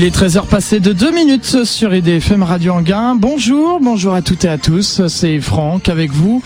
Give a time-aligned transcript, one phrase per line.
[0.00, 3.16] Il est 13h passé de 2 minutes sur IDFM Radio Anguin.
[3.16, 5.04] Bonjour, bonjour à toutes et à tous.
[5.08, 6.40] C'est Franck avec vous.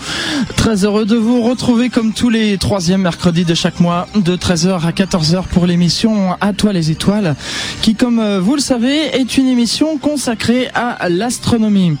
[0.55, 4.83] Très heureux de vous retrouver comme tous les troisièmes mercredis de chaque mois de 13h
[4.83, 7.35] à 14h pour l'émission À toi les étoiles
[7.83, 11.95] qui, comme vous le savez, est une émission consacrée à l'astronomie.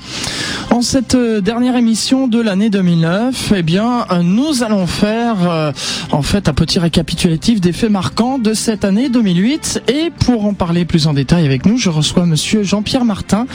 [0.71, 5.71] En cette dernière émission de l'année 2009, eh bien, nous allons faire euh,
[6.11, 10.55] en fait un petit récapitulatif des faits marquants de cette année 2008 et pour en
[10.55, 13.47] parler plus en détail avec nous, je reçois monsieur Jean-Pierre Martin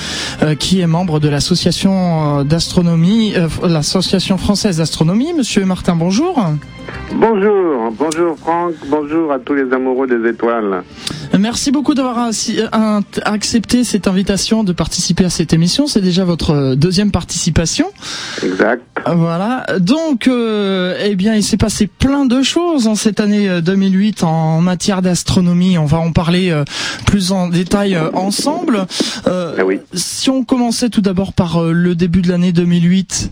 [0.42, 5.33] euh, qui est membre de l'association euh, d'astronomie l'association française d'astronomie.
[5.33, 6.38] Monsieur Martin, bonjour.
[7.15, 10.83] Bonjour, bonjour Franck, bonjour à tous les amoureux des étoiles.
[11.38, 12.30] Merci beaucoup d'avoir
[13.24, 15.87] accepté cette invitation de participer à cette émission.
[15.87, 17.87] C'est déjà votre deuxième participation.
[18.42, 18.83] Exact.
[19.06, 19.64] Voilà.
[19.78, 24.61] Donc, euh, eh bien, il s'est passé plein de choses en cette année 2008 en
[24.61, 25.78] matière d'astronomie.
[25.78, 26.64] On va en parler euh,
[27.06, 28.86] plus en détail euh, ensemble.
[29.27, 29.80] Ah oui.
[29.95, 33.31] Si on commençait tout d'abord par le début de l'année 2008.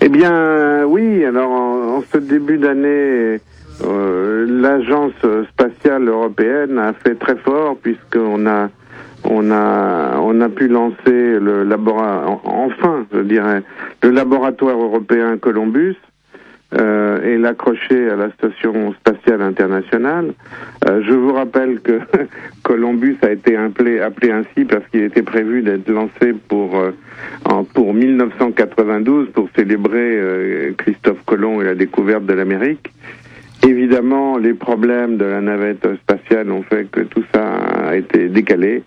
[0.00, 1.24] Eh bien, oui.
[1.24, 3.40] Alors, en, ce début d'année.
[3.82, 5.12] Euh, l'agence
[5.50, 8.70] spatiale européenne a fait très fort puisqu'on a
[9.24, 13.64] on a on a pu lancer le laboratoire enfin je dirais
[14.02, 15.96] le laboratoire européen Columbus
[16.76, 20.32] euh, et l'accrocher à la station spatiale internationale.
[20.88, 22.00] Euh, je vous rappelle que
[22.62, 26.90] Columbus a été appelé, ainsi parce qu'il était prévu d'être lancé pour euh,
[27.44, 32.92] en, pour 1992 pour célébrer euh, Christophe Colomb et la découverte de l'Amérique.
[33.66, 37.54] Évidemment, les problèmes de la navette spatiale ont fait que tout ça
[37.88, 38.82] a été décalé,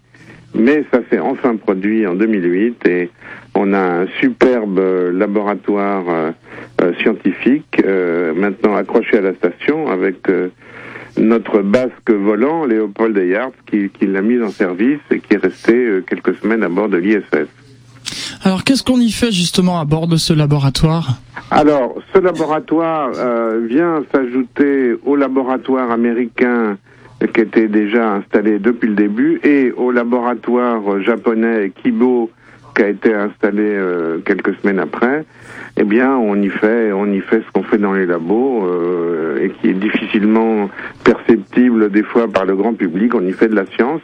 [0.54, 3.10] mais ça s'est enfin produit en 2008 et
[3.60, 4.80] on a un superbe
[5.14, 6.32] laboratoire euh,
[6.82, 10.28] euh, scientifique euh, maintenant accroché à la station avec
[11.18, 16.04] notre basque volant, Léopold Eyart, qui, qui l'a mis en service et qui est resté
[16.08, 17.48] quelques semaines à bord de l'ISS.
[18.44, 21.20] Alors qu'est-ce qu'on y fait justement à bord de ce laboratoire?
[21.50, 26.78] Alors ce laboratoire euh, vient s'ajouter au laboratoire américain
[27.34, 32.30] qui était déjà installé depuis le début et au laboratoire japonais Kibo
[32.78, 35.26] qui a été installé euh, quelques semaines après.
[35.78, 39.44] Eh bien, on y fait, on y fait ce qu'on fait dans les labos euh,
[39.44, 40.70] et qui est difficilement
[41.04, 43.16] perceptible des fois par le grand public.
[43.16, 44.02] On y fait de la science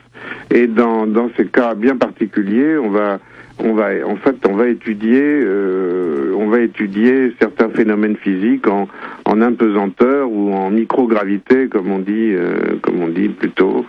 [0.50, 3.20] et dans dans ces cas bien particuliers, on va
[3.64, 8.88] on va en fait on va étudier euh, on va étudier certains phénomènes physiques en,
[9.26, 13.86] en impesanteur ou en microgravité comme on dit euh, comme on dit plutôt.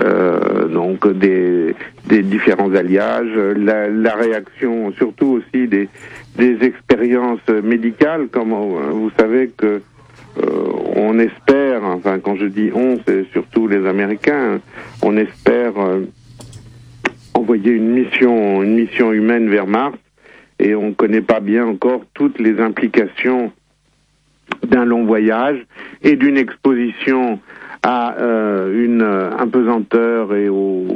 [0.00, 1.74] Euh, donc des,
[2.06, 5.88] des différents alliages la, la réaction surtout aussi des
[6.36, 9.82] des expériences médicales comme vous savez que
[10.96, 14.60] on espère enfin quand je dis on c'est surtout les américains
[15.02, 15.74] on espère
[17.42, 19.96] envoyer une mission, une mission humaine vers Mars,
[20.60, 23.50] et on ne connaît pas bien encore toutes les implications
[24.64, 25.58] d'un long voyage
[26.02, 27.40] et d'une exposition
[27.82, 30.86] à euh, une impesanteur et au,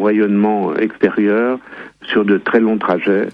[0.00, 1.58] rayonnement extérieur
[2.04, 3.26] sur de très longs trajets.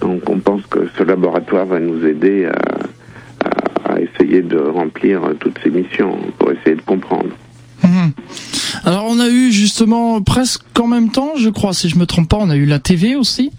[0.00, 5.58] Donc on pense que ce laboratoire va nous aider à, à essayer de remplir toutes
[5.64, 7.30] ces missions pour essayer de comprendre.
[7.82, 8.12] Mmh.
[8.84, 12.28] Alors on a eu justement presque en même temps, je crois, si je me trompe
[12.28, 13.52] pas, on a eu la TV aussi.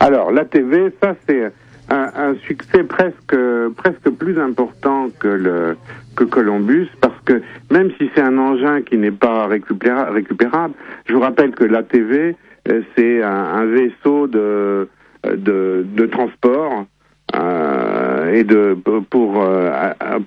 [0.00, 1.52] Alors la TV, ça c'est
[1.90, 3.36] un, succès presque
[3.76, 5.76] presque plus important que le
[6.16, 10.74] que Columbus parce que même si c'est un engin qui n'est pas récupéra, récupérable,
[11.06, 12.36] je vous rappelle que la TV
[12.68, 14.88] euh, c'est un, vaisseau de
[15.24, 16.86] de, transport
[17.34, 18.76] euh, et de
[19.10, 19.70] pour euh,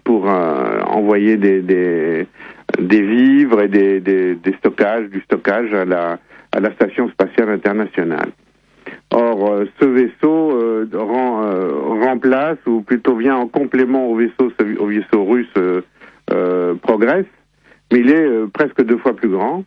[0.03, 2.27] pour envoyer des
[2.79, 8.29] des vivres et des, stockages, du stockage à la, station spatiale internationale.
[9.11, 14.85] Or, euh, ce vaisseau euh, euh, remplace, ou plutôt vient en complément au vaisseau, au
[14.87, 15.47] vaisseau russe
[16.81, 17.25] Progress,
[17.91, 19.63] mais il est presque deux fois plus grand.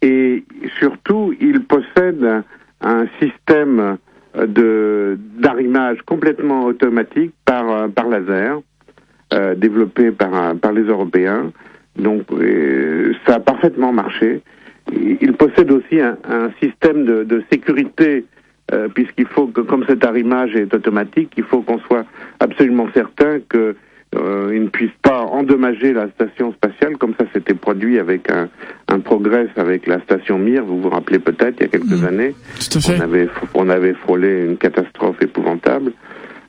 [0.00, 0.44] Et
[0.78, 2.44] surtout, il possède
[2.80, 3.98] un, système
[4.34, 8.60] d'arrimage complètement automatique par laser,
[9.56, 11.50] développé par les Européens,
[11.96, 14.40] donc euh, ça a parfaitement marché.
[14.92, 18.24] Il possède aussi un, un système de, de sécurité
[18.72, 22.04] euh, puisqu'il faut que, comme cet arrimage est automatique, il faut qu'on soit
[22.40, 23.76] absolument certain que
[24.16, 28.48] euh, il ne puisse pas endommager la station spatiale, comme ça s'était produit avec un,
[28.88, 32.04] un progrès avec la station Mir, vous vous rappelez peut-être, il y a quelques Mmh.
[32.06, 32.34] années.
[32.70, 32.96] Tout à fait.
[32.98, 35.92] On avait, on avait frôlé une catastrophe épouvantable.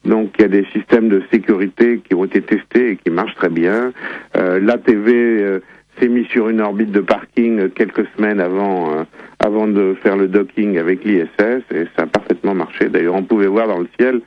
[0.05, 3.35] Donc il y a des systèmes de sécurité qui ont été testés et qui marchent
[3.35, 3.93] très bien.
[4.35, 5.59] Euh, L'ATV, euh,
[5.99, 9.03] s'est mis sur une orbite de parking quelques semaines avant, euh,
[9.39, 12.89] avant de faire le docking avec l'ISS et ça a parfaitement marché.
[12.89, 14.21] D'ailleurs, on pouvait voir dans le ciel,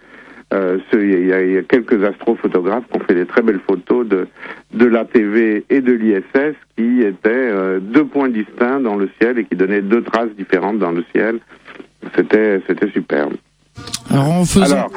[0.52, 3.60] euh, il, y a, il y, a, quelques astrophotographes qui ont fait des très belles
[3.66, 4.28] photos de,
[4.74, 9.44] de l'ATV et de l'ISS qui étaient euh, deux points distincts dans le ciel et
[9.44, 11.40] qui donnaient deux traces différentes dans le ciel.
[12.14, 13.34] C'était, c'était superbe.
[14.10, 14.76] Alors, en faisant...
[14.76, 14.90] Alors,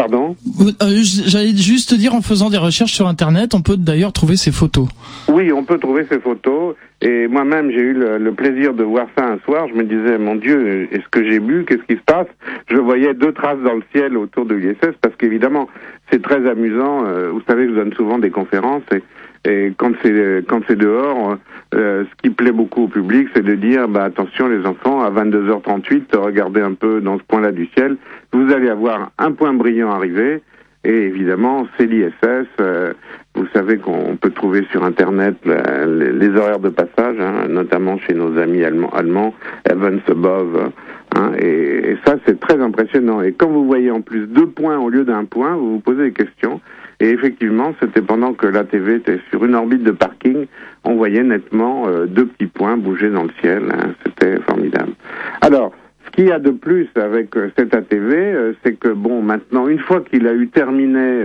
[0.00, 0.34] Pardon
[0.82, 0.86] euh,
[1.26, 4.88] J'allais juste dire, en faisant des recherches sur Internet, on peut d'ailleurs trouver ces photos.
[5.28, 6.74] Oui, on peut trouver ces photos.
[7.02, 9.68] Et moi-même, j'ai eu le, le, plaisir de voir ça un soir.
[9.68, 11.66] Je me disais, mon Dieu, est-ce que j'ai bu?
[11.68, 12.28] Qu'est-ce qui se passe?
[12.70, 15.68] Je voyais deux traces dans le ciel autour de l'ISS, parce qu'évidemment,
[16.10, 17.04] c'est très amusant.
[17.04, 19.02] Euh, vous savez, je donne souvent des conférences et
[19.44, 21.38] et quand c'est quand c'est dehors,
[21.74, 25.10] euh, ce qui plaît beaucoup au public, c'est de dire bah attention les enfants, à
[25.10, 27.96] 22h38, regardez un peu dans ce point-là du ciel,
[28.32, 30.42] vous allez avoir un point brillant arrivé.
[30.82, 32.46] Et évidemment, c'est l'ISS.
[32.58, 32.94] Euh,
[33.34, 38.14] vous savez qu'on peut trouver sur Internet les, les, horaires de passage, hein, notamment chez
[38.14, 39.34] nos amis allemands, allemands
[39.70, 40.70] Evans Above.
[41.16, 43.20] Hein, et, ça, c'est très impressionnant.
[43.20, 46.04] Et quand vous voyez en plus deux points au lieu d'un point, vous vous posez
[46.04, 46.62] des questions.
[47.00, 50.46] Et effectivement, c'était pendant que la TV était sur une orbite de parking,
[50.84, 53.64] on voyait nettement euh, deux petits points bouger dans le ciel.
[53.72, 54.92] Hein, c'était formidable.
[55.40, 55.72] Alors,
[56.04, 59.66] ce qu'il y a de plus avec euh, cet ATV, euh, c'est que bon, maintenant,
[59.66, 61.24] une fois qu'il a eu terminé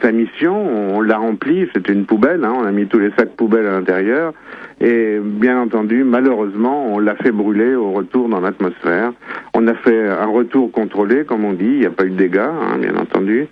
[0.00, 3.36] sa mission, on l'a rempli, c'était une poubelle, hein, on a mis tous les sacs
[3.36, 4.32] poubelles à l'intérieur,
[4.80, 9.12] et bien entendu, malheureusement, on l'a fait brûler au retour dans l'atmosphère.
[9.54, 12.16] On a fait un retour contrôlé, comme on dit, il n'y a pas eu de
[12.16, 13.46] dégâts, hein, bien entendu.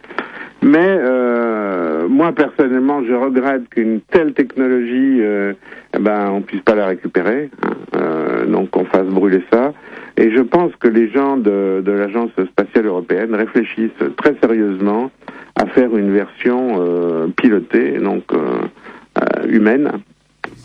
[0.62, 5.54] Mais euh, moi personnellement, je regrette qu'une telle technologie, euh,
[5.96, 7.50] eh ben, on puisse pas la récupérer.
[7.62, 9.72] Hein, euh, donc on fasse brûler ça.
[10.16, 15.10] Et je pense que les gens de, l'agence spatiale européenne réfléchissent très sérieusement
[15.56, 19.92] à faire une version euh, pilotée, donc euh, humaine,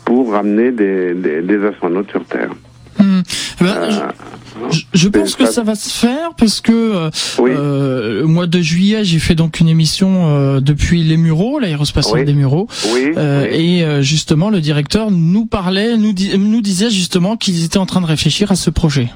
[0.04, 2.50] pour ramener des astronautes sur Terre.
[2.98, 3.20] Mmh.
[3.60, 4.12] Ben,
[4.70, 7.50] je, je, pense que ça va se faire parce que oui.
[7.54, 12.20] euh, au mois de juillet, j'ai fait donc une émission euh, depuis les Mureaux, l'aérospatiale
[12.20, 12.24] oui.
[12.24, 17.64] des Mureaux, oui, euh, et justement le directeur nous parlait, nous, nous disait justement qu'ils
[17.64, 19.08] étaient en train de réfléchir à ce projet.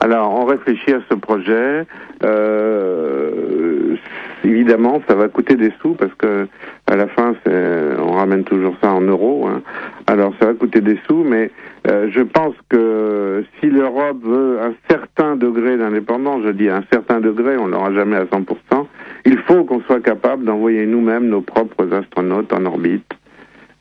[0.00, 1.86] Alors, on réfléchit à ce projet.
[2.24, 3.96] Euh,
[4.44, 6.48] évidemment, ça va coûter des sous parce que
[6.90, 9.46] à la fin, on ramène toujours ça en euros.
[9.46, 9.62] Hein.
[10.06, 11.50] Alors, ça va coûter des sous, mais
[11.88, 17.20] euh, je pense que si l'Europe veut un certain degré d'indépendance, je dis un certain
[17.20, 18.86] degré, on l'aura jamais à 100%,
[19.24, 23.10] il faut qu'on soit capable d'envoyer nous-mêmes nos propres astronautes en orbite.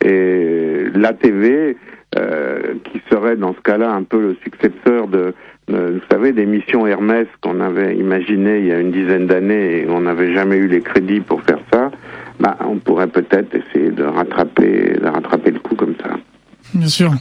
[0.06, 1.76] Et l'ATV,
[2.18, 5.34] euh, qui serait dans ce cas-là un peu le successeur de,
[5.68, 9.88] vous savez, des missions Hermès qu'on avait imaginées il y a une dizaine d'années et
[9.90, 11.92] on n'avait jamais eu les crédits pour faire ça,
[12.40, 16.12] bah, on pourrait peut-être essayer de rattraper, de rattraper le coup comme ça.
[16.74, 17.12] Bien sûr.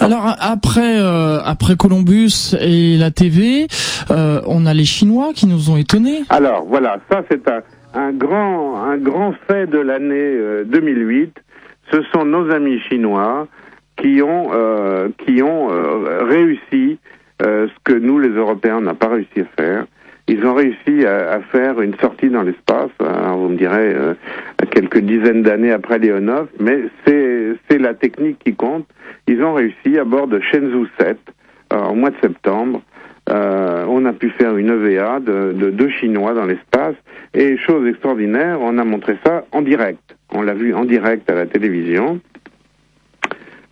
[0.00, 3.66] Alors après euh, après Columbus et la TV,
[4.10, 6.22] euh, on a les Chinois qui nous ont étonnés.
[6.30, 7.60] Alors voilà, ça c'est un,
[7.94, 11.34] un grand un grand fait de l'année euh, 2008.
[11.92, 13.46] Ce sont nos amis chinois
[13.96, 16.98] qui ont euh, qui ont euh, réussi
[17.42, 19.84] euh, ce que nous les Européens n'avons pas réussi à faire.
[20.28, 22.90] Ils ont réussi à, à faire une sortie dans l'espace.
[23.00, 24.14] Alors vous me direz euh,
[24.70, 28.86] quelques dizaines d'années après Leonov, mais c'est c'est la technique qui compte.
[29.26, 31.18] Ils ont réussi à bord de Shenzhou 7
[31.72, 32.82] euh, au mois de septembre.
[33.30, 36.96] Euh, on a pu faire une EVA de, de deux Chinois dans l'espace
[37.34, 40.16] et chose extraordinaire, on a montré ça en direct.
[40.34, 42.20] On l'a vu en direct à la télévision.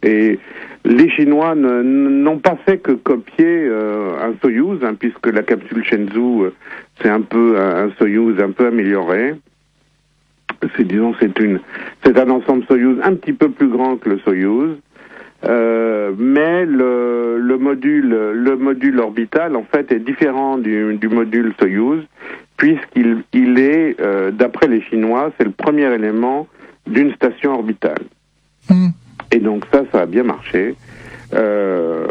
[0.02, 0.38] Et
[0.84, 6.44] les Chinois n'ont pas fait que copier euh, un Soyuz, hein, puisque la capsule Shenzhou,
[6.44, 6.54] euh,
[7.00, 9.34] c'est un peu un Soyuz un peu amélioré.
[10.76, 11.60] C'est disons c'est une
[12.04, 14.76] c'est un ensemble Soyuz un petit peu plus grand que le Soyuz.
[15.42, 21.54] Euh, mais le, le, module le module orbital en fait est différent du, du module
[21.58, 22.04] Soyuz
[22.58, 23.96] puisqu'il il est
[24.32, 26.46] d'après les Chinois c'est le premier élément
[26.86, 28.04] d'une station orbitale.
[28.68, 28.88] Mmh.
[29.32, 30.74] Et donc ça, ça a bien marché.
[31.34, 32.06] Euh,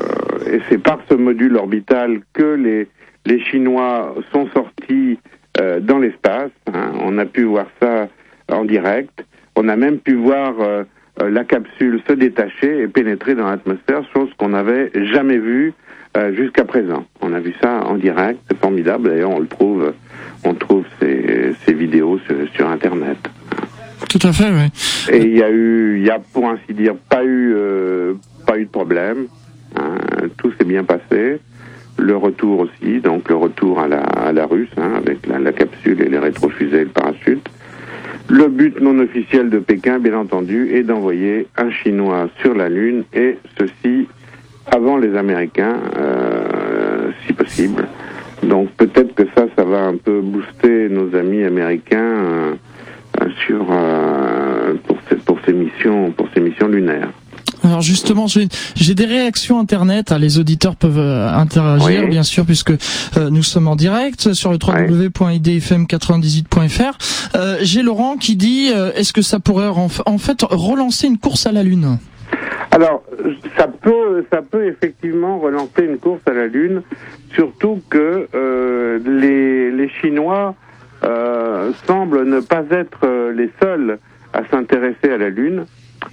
[0.46, 2.88] et c'est par ce module orbital que les,
[3.26, 5.20] les Chinois sont sortis
[5.60, 6.52] euh, dans l'espace.
[6.74, 6.92] Hein.
[7.04, 8.08] On a pu voir ça
[8.50, 9.26] en direct.
[9.56, 10.84] On a même pu voir euh,
[11.22, 15.74] la capsule se détacher et pénétrer dans l'atmosphère, chose qu'on n'avait jamais vue
[16.32, 17.06] jusqu'à présent.
[17.22, 19.10] On a vu ça en direct, c'est formidable.
[19.10, 19.94] D'ailleurs, on le trouve,
[20.44, 23.18] on trouve ces, ces vidéos sur, sur Internet.
[24.10, 25.14] Tout à fait, oui.
[25.14, 28.14] Et il y a eu, il y a pour ainsi dire pas eu, euh,
[28.46, 29.28] pas eu de problème.
[29.76, 31.40] Hein, tout s'est bien passé.
[31.98, 36.02] Le retour aussi, donc le retour à la, à la russe, hein, avec la, capsule
[36.02, 37.48] et les rétrofusées et le parachute.
[38.30, 43.04] Le but non officiel de Pékin, bien entendu, est d'envoyer un Chinois sur la Lune,
[43.14, 44.08] et ceci
[44.66, 47.88] avant les Américains, euh, si possible.
[48.44, 52.54] Donc peut-être que ça, ça va un peu booster nos amis américains euh,
[53.50, 57.10] sur euh, pour, ces, pour ces missions pour ces missions lunaires.
[57.64, 58.48] Alors justement, j'ai
[58.94, 60.14] des réactions internet.
[60.14, 64.52] Hein, les auditeurs peuvent euh, interagir, bien sûr, puisque euh, nous sommes en direct sur
[64.52, 66.98] le www.idfm98.fr.
[67.36, 71.52] Euh, j'ai Laurent qui dit est-ce que ça pourrait en, fait relancer une course à
[71.52, 71.98] la Lune?
[72.72, 73.04] Alors,
[73.58, 76.82] ça peut, ça peut effectivement relancer une course à la Lune,
[77.36, 78.30] surtout que
[79.06, 80.56] les, les Chinois
[81.86, 84.00] semblent ne pas être les seuls
[84.34, 85.66] à s'intéresser à la Lune.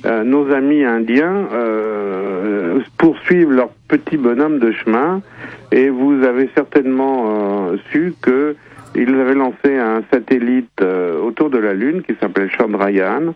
[0.05, 5.23] Euh, nos amis indiens euh, poursuivent leur petit bonhomme de chemin
[5.73, 8.57] et vous avez certainement euh, su que
[8.95, 13.35] ils avaient lancé un satellite autour de la Lune qui s'appelle Chandrayaan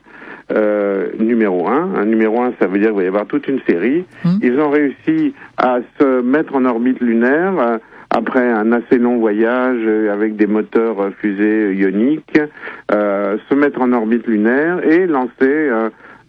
[1.19, 1.97] numéro 1.
[1.97, 4.07] Un numéro 1, ça veut dire qu'il va y avoir toute une série.
[4.25, 4.29] Mmh.
[4.41, 7.79] Ils ont réussi à se mettre en orbite lunaire
[8.11, 12.41] après un assez long voyage avec des moteurs fusées ioniques,
[12.91, 15.71] se mettre en orbite lunaire et lancer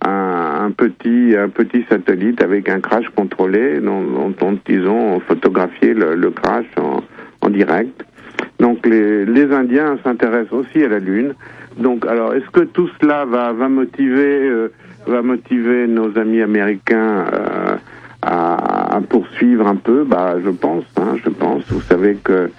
[0.04, 6.32] un, petit un petit satellite avec un crash contrôlé dont, dont, ils ont photographié le,
[6.32, 8.04] crash en, direct.
[8.60, 11.34] Donc les, Indiens s'intéressent aussi à la Lune.
[11.78, 14.72] Donc alors est-ce que tout cela va va motiver euh,
[15.08, 17.76] va motiver nos amis américains euh,
[18.92, 21.64] à, poursuivre un peu Bah je pense, hein, je pense.
[21.72, 22.50] Vous savez que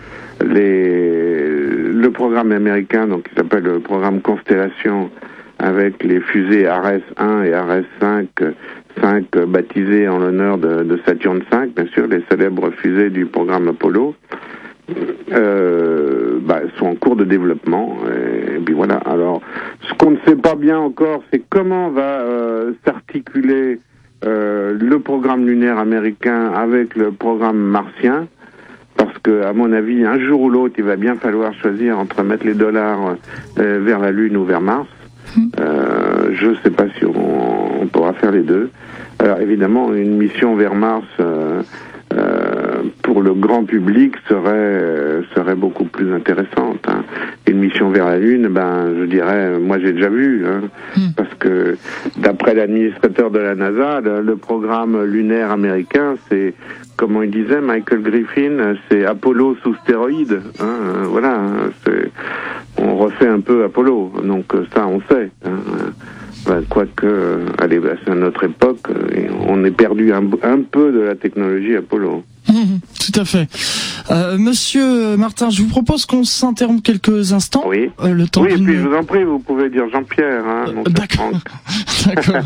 [0.40, 5.10] le programme américain donc qui s'appelle le programme Constellation
[5.58, 8.28] avec les fusées Ares 1 et Ares 5,
[9.00, 13.68] 5 baptisées en l'honneur de, de, Saturne 5, bien sûr, les célèbres fusées du programme
[13.68, 14.16] Apollo,
[15.32, 17.96] euh, bah, sont en cours de développement.
[18.08, 18.96] Et, puis voilà.
[18.96, 19.40] Alors,
[19.88, 23.78] ce qu'on ne sait pas bien encore, c'est comment va euh, s'articuler
[24.24, 28.26] euh, le programme lunaire américain avec le programme martien
[28.96, 32.22] parce que, à mon avis, un jour ou l'autre, il va bien falloir choisir entre
[32.22, 33.16] mettre les dollars
[33.58, 34.86] euh, vers la Lune ou vers Mars.
[35.58, 38.70] Euh, je ne sais pas si on, pourra faire les deux.
[39.18, 41.62] Alors évidemment, une mission vers Mars euh,
[43.12, 46.80] pour le grand public serait serait beaucoup plus intéressante.
[46.88, 47.04] Hein.
[47.46, 50.62] Une mission vers la Lune, ben je dirais, moi j'ai déjà vu, hein,
[50.96, 51.12] hmm.
[51.14, 51.76] parce que
[52.16, 56.54] d'après l'administrateur de la NASA, le, programme lunaire américain, c'est
[56.96, 60.40] comment il disait Michael Griffin, c'est Apollo sous stéroïdes.
[60.60, 61.38] Hein, voilà,
[62.78, 65.30] on refait un peu Apollo, donc ça on sait.
[65.44, 65.58] Hein,
[66.46, 68.88] ben, quoique, allez, ben, c'est à notre époque,
[69.46, 72.24] on est perdu un, un peu de la technologie Apollo.
[73.12, 73.48] Tout à fait.
[74.10, 77.64] Euh, Monsieur Martin, je vous propose qu'on s'interrompe quelques instants.
[77.66, 77.90] Oui.
[78.02, 80.44] Euh, le temps oui, et puis je vous en prie, vous pouvez dire Jean-Pierre.
[80.46, 81.30] Hein, euh, D'accord.
[82.06, 82.44] D'accord.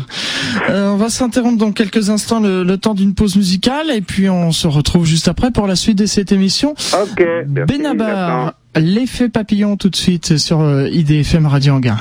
[0.69, 4.29] Euh, on va s'interrompre dans quelques instants, le, le temps d'une pause musicale, et puis
[4.29, 6.75] on se retrouve juste après pour la suite de cette émission.
[6.93, 7.23] Ok.
[7.67, 11.97] Benabar, l'effet papillon tout de suite sur IDFM Radio Anguin.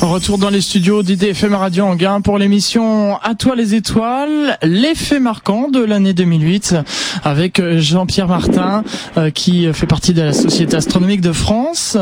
[0.00, 5.68] Retour dans les studios d'IDFM Radio Anguin pour l'émission À toi les étoiles, l'effet marquant
[5.68, 6.76] de l'année 2008
[7.24, 8.84] avec Jean-Pierre Martin
[9.16, 11.98] euh, qui fait partie de la Société astronomique de France.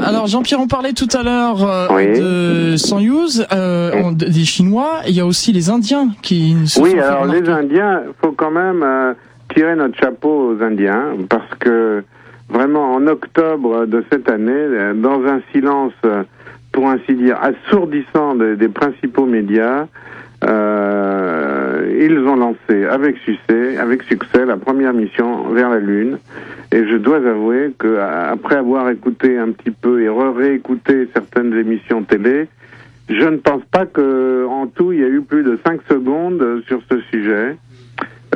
[0.00, 5.20] Alors Jean-Pierre, on parlait tout à l'heure euh, de Soyuz, euh, des Chinois, il y
[5.20, 9.12] a aussi les Indiens qui se Oui, alors les Indiens, faut quand même euh,
[9.54, 12.04] tirer notre chapeau aux Indiens parce que
[12.48, 15.92] vraiment en octobre de cette année, dans un silence
[16.76, 19.86] pour ainsi dire, assourdissant des, principaux médias,
[20.44, 26.18] euh, ils ont lancé avec succès, avec succès la première mission vers la Lune.
[26.72, 32.02] Et je dois avouer que après avoir écouté un petit peu et réécouté certaines émissions
[32.02, 32.46] télé,
[33.08, 36.62] je ne pense pas que en tout il y a eu plus de 5 secondes
[36.66, 37.56] sur ce sujet.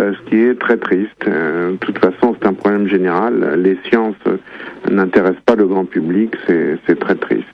[0.01, 1.27] Euh, ce qui est très triste.
[1.27, 3.61] Euh, de toute façon, c'est un problème général.
[3.61, 4.17] Les sciences
[4.91, 7.47] n'intéressent pas le grand public, c'est très triste.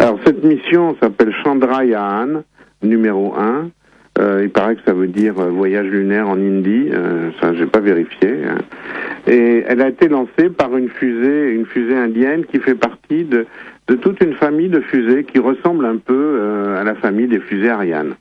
[0.00, 2.42] Alors, cette mission s'appelle Chandrayaan,
[2.82, 3.70] numéro 1.
[4.18, 7.80] Euh, il paraît que ça veut dire voyage lunaire en hindi, euh, ça j'ai pas
[7.80, 8.44] vérifié.
[8.48, 8.58] Hein.
[9.26, 13.46] Et elle a été lancée par une fusée, une fusée indienne qui fait partie de,
[13.88, 16.40] de toute une famille de fusées qui ressemble un peu
[16.78, 18.14] à la famille des fusées Ariane.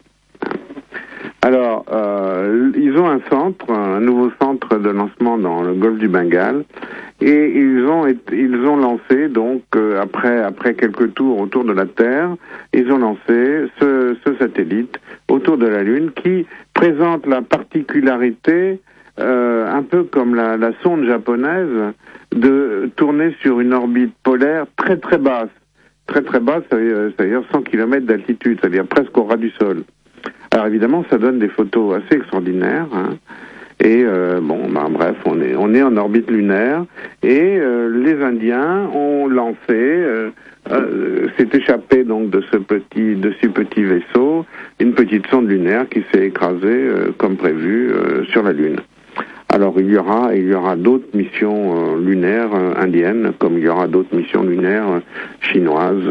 [1.45, 6.07] Alors, euh, ils ont un centre, un nouveau centre de lancement dans le golfe du
[6.07, 6.63] Bengale,
[7.19, 11.85] et ils ont ils ont lancé donc euh, après après quelques tours autour de la
[11.85, 12.37] Terre,
[12.73, 14.97] ils ont lancé ce, ce satellite
[15.27, 18.79] autour de la Lune qui présente la particularité
[19.19, 21.93] euh, un peu comme la, la sonde japonaise
[22.33, 25.49] de tourner sur une orbite polaire très très basse
[26.07, 29.83] très très bas, c'est-à-dire 100 km d'altitude, c'est-à-dire presque au ras du sol.
[30.53, 32.85] Alors évidemment, ça donne des photos assez extraordinaires.
[32.93, 33.17] Hein.
[33.79, 36.85] Et euh, bon, bah, bref, on est on est en orbite lunaire
[37.23, 40.29] et euh, les Indiens ont lancé, euh,
[41.39, 44.45] s'est échappé donc de ce petit de ce petit vaisseau
[44.79, 47.91] une petite sonde lunaire qui s'est écrasée comme prévu
[48.29, 48.79] sur la Lune.
[49.49, 53.87] Alors il y aura il y aura d'autres missions lunaires indiennes comme il y aura
[53.87, 55.01] d'autres missions lunaires
[55.41, 56.09] chinoises,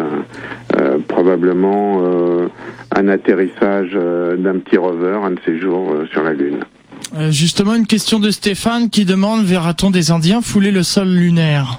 [1.08, 2.02] probablement
[2.94, 6.60] un atterrissage d'un petit rover un de ces jours sur la Lune.
[7.14, 11.78] Euh, justement, une question de Stéphane qui demande verra-t-on des Indiens fouler le sol lunaire?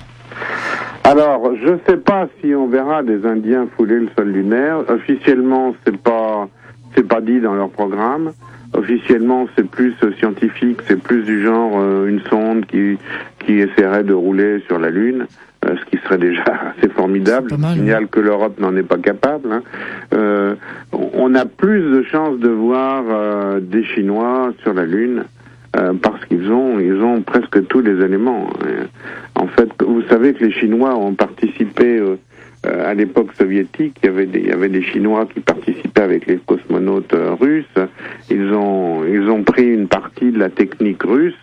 [1.04, 4.84] Alors, je ne sais pas si on verra des Indiens fouler le sol lunaire.
[4.90, 6.48] Officiellement, c'est pas
[6.96, 8.34] c'est pas dit dans leur programme.
[8.74, 12.98] Officiellement, c'est plus scientifique, c'est plus du genre euh, une sonde qui
[13.40, 15.28] qui essaierait de rouler sur la Lune.
[15.66, 16.44] Euh, ce qui serait déjà
[16.78, 17.56] assez formidable.
[17.58, 19.52] Mal, signale que l'Europe n'en est pas capable.
[19.52, 19.64] Hein.
[20.14, 20.56] Euh,
[20.92, 25.24] on a plus de chances de voir euh, des Chinois sur la Lune
[25.78, 28.50] euh, parce qu'ils ont ils ont presque tous les éléments.
[29.36, 32.02] En fait, vous savez que les Chinois ont participé
[32.64, 33.98] à l'époque soviétique.
[34.04, 37.66] Il y avait des il y avait des Chinois qui participaient avec les cosmonautes russes.
[38.30, 41.36] Ils ont ils ont pris une partie de la technique russe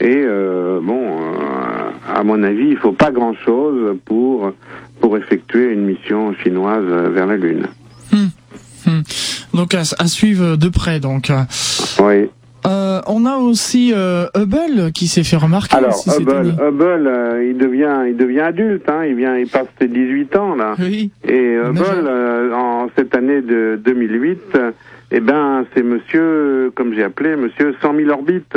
[0.00, 4.52] et euh, bon, euh, à mon avis, il faut pas grand-chose pour
[5.00, 7.68] pour effectuer une mission chinoise vers la Lune.
[8.10, 8.26] Hmm.
[8.86, 9.02] Hmm.
[9.54, 11.30] Donc à, suivre de près, donc.
[12.00, 12.28] Oui.
[12.66, 15.76] Euh, on a aussi euh, Hubble qui s'est fait remarquer.
[15.76, 18.88] Alors Hubble, Hubble euh, il devient, il devient adulte.
[18.88, 20.74] Hein, il vient, il passe ses 18 ans là.
[20.78, 21.10] Oui.
[21.26, 22.08] Et Hubble,
[22.54, 24.58] en cette année de 2008,
[25.10, 28.56] eh ben c'est Monsieur, comme j'ai appelé, Monsieur 100 000 orbites.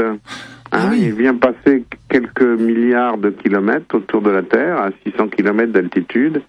[0.71, 5.71] Ah il vient passer quelques milliards de kilomètres autour de la Terre, à 600 kilomètres
[5.71, 6.41] d'altitude,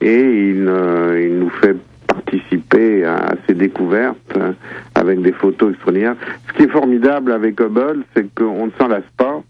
[0.00, 4.52] et il, euh, il, nous fait participer à ces découvertes euh,
[5.04, 6.16] avec des photos extraordinaires.
[6.48, 9.42] Ce qui est formidable avec Hubble, c'est qu'on ne s'en lasse pas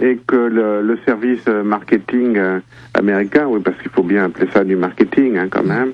[0.00, 2.60] et que le, service marketing euh,
[2.94, 5.92] américain, oui, parce qu'il faut bien appeler ça du marketing hein, quand même,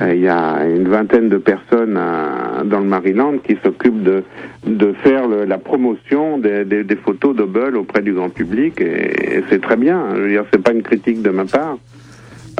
[0.00, 4.22] euh, il y a une vingtaine de personnes euh, dans le Maryland qui s'occupent de,
[5.02, 10.04] faire la promotion des, photos d'Hubble auprès du grand public et, c'est très bien.
[10.14, 11.78] Je veux dire, c'est pas une critique de ma part.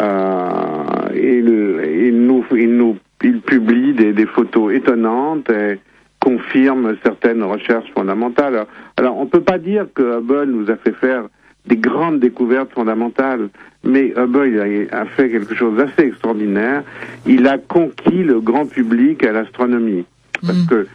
[0.00, 5.50] Euh, il, il, nous, il nous, il publie des, des photos étonnantes.
[5.50, 5.78] Et,
[6.20, 8.66] confirme certaines recherches fondamentales.
[8.96, 11.24] Alors, on ne peut pas dire que Hubble nous a fait faire
[11.66, 13.50] des grandes découvertes fondamentales,
[13.84, 16.82] mais Hubble a, fait quelque chose d'assez extraordinaire.
[17.26, 20.04] Il a conquis le grand public à l'astronomie.
[20.40, 20.66] Parce mm.
[20.66, 20.86] que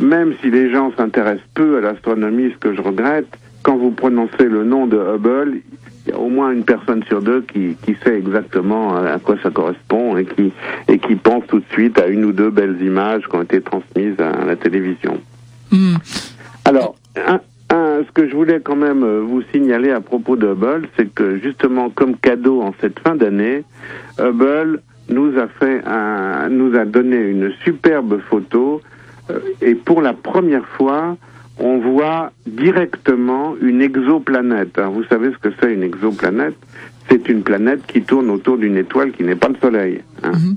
[0.00, 3.28] même si les gens s'intéressent peu à l'astronomie, ce que je regrette,
[3.62, 5.60] quand vous prononcez le nom de Hubble,
[6.06, 9.36] il y a au moins une personne sur deux qui, qui sait exactement à quoi
[9.42, 10.52] ça correspond et qui,
[10.88, 13.60] et qui pense tout de suite à une ou deux belles images qui ont été
[13.60, 15.18] transmises à la télévision.
[15.72, 15.94] Hmm.
[16.66, 17.40] Alors, un,
[17.70, 21.38] ce que je voulais quand même euh, vous signaler à propos de Hubble, c'est que
[21.38, 23.64] justement comme cadeau en cette fin d'année,
[24.18, 28.80] Hubble nous a fait un, nous a donné une superbe photo
[29.30, 31.16] euh, et pour la première fois,
[31.58, 34.78] on voit directement une exoplanète.
[34.80, 36.56] vous savez ce que c'est une exoplanète?
[37.08, 40.00] C'est une planète qui tourne autour d'une étoile qui n'est pas le Soleil.
[40.22, 40.32] Hein.
[40.32, 40.56] Mhm.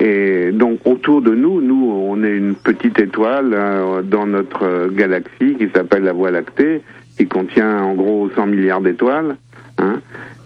[0.00, 5.56] Et donc autour de nous, nous, on est une petite étoile euh, dans notre galaxie
[5.58, 6.82] qui s'appelle la Voie lactée,
[7.16, 9.36] qui contient en gros 100 milliards d'étoiles.
[9.78, 10.00] Hein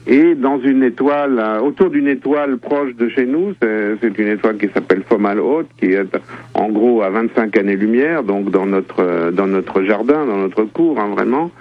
[0.07, 4.57] et dans une étoile, euh, autour d'une étoile proche de chez nous, c'est une étoile
[4.57, 6.17] qui s'appelle Fomal Haute, qui est
[6.55, 10.99] en gros à 25 années-lumière, donc dans notre euh, dans notre jardin, dans notre cour,
[10.99, 11.53] hein, vraiment.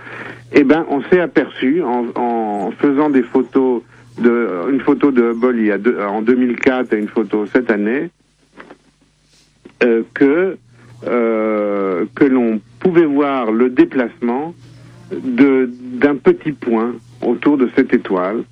[0.54, 3.84] Eh ben, on s'est aperçu en, faisant des photos
[4.20, 8.10] de une photo de Hubble il y a en 2004 et une photo cette année,
[9.84, 10.58] euh, que
[11.08, 14.56] euh, que l'on pouvait voir le déplacement
[15.12, 18.44] de d'un petit point autour de cette étoile.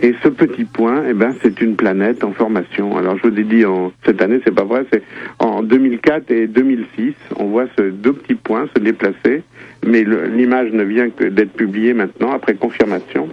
[0.00, 2.96] Et ce petit point, eh ben, c'est une planète en formation.
[2.96, 5.02] Alors, je vous ai dit, en, cette année, c'est pas vrai, c'est
[5.38, 9.44] en 2004 et 2006, on voit ce deux petits points se déplacer,
[9.86, 13.28] mais l'image ne vient que d'être publiée maintenant, après confirmation.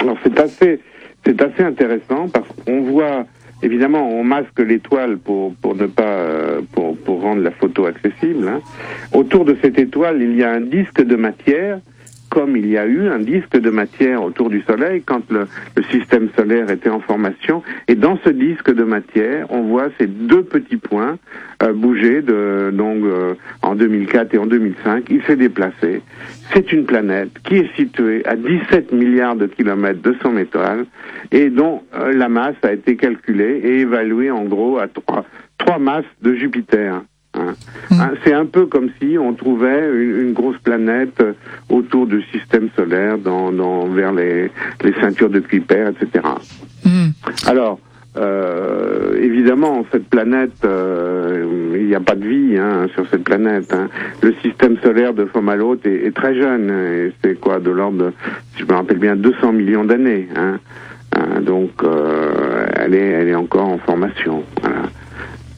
[0.00, 0.80] Alors, c'est assez,
[1.26, 3.26] c'est assez intéressant parce qu'on voit,
[3.62, 8.48] évidemment, on masque l'étoile pour, pour ne pas, euh, pour, pour rendre la photo accessible.
[8.48, 8.60] Hein.
[9.12, 11.80] Autour de cette étoile, il y a un disque de matière
[12.36, 15.48] comme il y a eu un disque de matière autour du Soleil quand le,
[15.90, 17.62] système solaire était en formation.
[17.88, 21.16] Et dans ce disque de matière, on voit ces deux petits points
[21.62, 25.06] euh, bouger de, donc, euh, en 2004 et en 2005.
[25.08, 26.02] Il s'est déplacé.
[26.52, 30.84] C'est une planète qui est située à 17 milliards de kilomètres de son étoile
[31.32, 35.24] et dont euh, la masse a été calculée et évaluée en gros à trois,
[35.56, 37.00] trois masses de Jupiter.
[37.36, 37.54] Hein.
[37.90, 38.00] Hmm.
[38.00, 41.22] Hein, c'est un peu comme si on trouvait une, grosse planète
[41.68, 44.50] autour du système solaire, dans, dans vers les,
[44.82, 46.24] les, ceintures de Kuiper, etc.
[46.84, 47.08] Hmm.
[47.46, 47.78] Alors,
[48.16, 53.72] euh, évidemment, cette planète, euh, il n'y a pas de vie hein, sur cette planète.
[53.72, 53.88] Hein.
[54.22, 57.12] Le système solaire de Fomalhaute est, est très jeune.
[57.22, 58.12] C'est quoi, de l'ordre, de,
[58.54, 60.28] si je me rappelle bien, 200 millions d'années.
[60.36, 60.58] Hein
[61.40, 64.42] donc, euh, elle est, elle est encore en formation.
[64.60, 64.82] Voilà.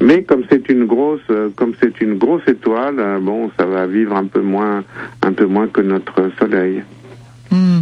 [0.01, 3.87] Mais comme c'est une grosse, euh, comme c'est une grosse étoile, euh, bon, ça va
[3.87, 4.85] vivre un peu moins,
[5.23, 6.83] un peu moins que notre Soleil.
[7.51, 7.81] Hmm.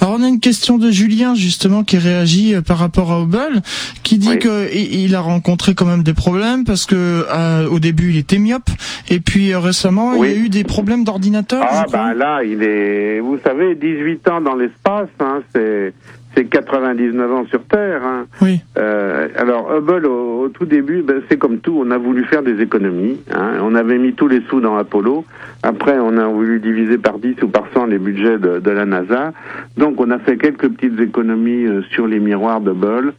[0.00, 3.62] Alors on a une question de Julien justement qui réagit euh, par rapport à Hubble,
[4.02, 7.24] qui dit qu'il a rencontré quand même des problèmes parce que
[7.70, 8.68] au début il était myope
[9.08, 11.64] et puis récemment il y a eu des problèmes d'ordinateur.
[11.66, 15.94] Ah bah là il est, vous savez, 18 ans dans l'espace, hein, c'est
[16.36, 18.04] c'est 99 ans sur Terre.
[18.04, 18.26] Hein.
[18.42, 18.60] Oui.
[18.76, 22.60] Euh, alors Hubble, au, tout début, ben, c'est comme tout, on a voulu faire des
[22.60, 23.18] économies.
[23.32, 23.54] Hein.
[23.62, 25.24] On avait mis tous les sous dans Apollo.
[25.62, 28.84] Après, on a voulu diviser par 10 ou par 100 les budgets de, de la
[28.84, 29.32] NASA.
[29.78, 33.14] Donc, on a fait quelques petites économies euh, sur les miroirs d'Hubble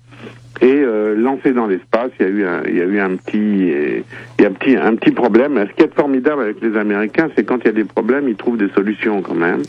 [0.62, 2.12] et euh, lancé dans l'espace.
[2.20, 5.64] Il y a eu un, petit, il y a un petit, un petit problème.
[5.70, 8.36] Ce qui est formidable avec les Américains, c'est quand il y a des problèmes, ils
[8.36, 9.62] trouvent des solutions quand même.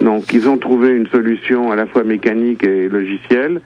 [0.00, 3.60] Donc, ils ont trouvé une solution à la fois mécanique et logicielle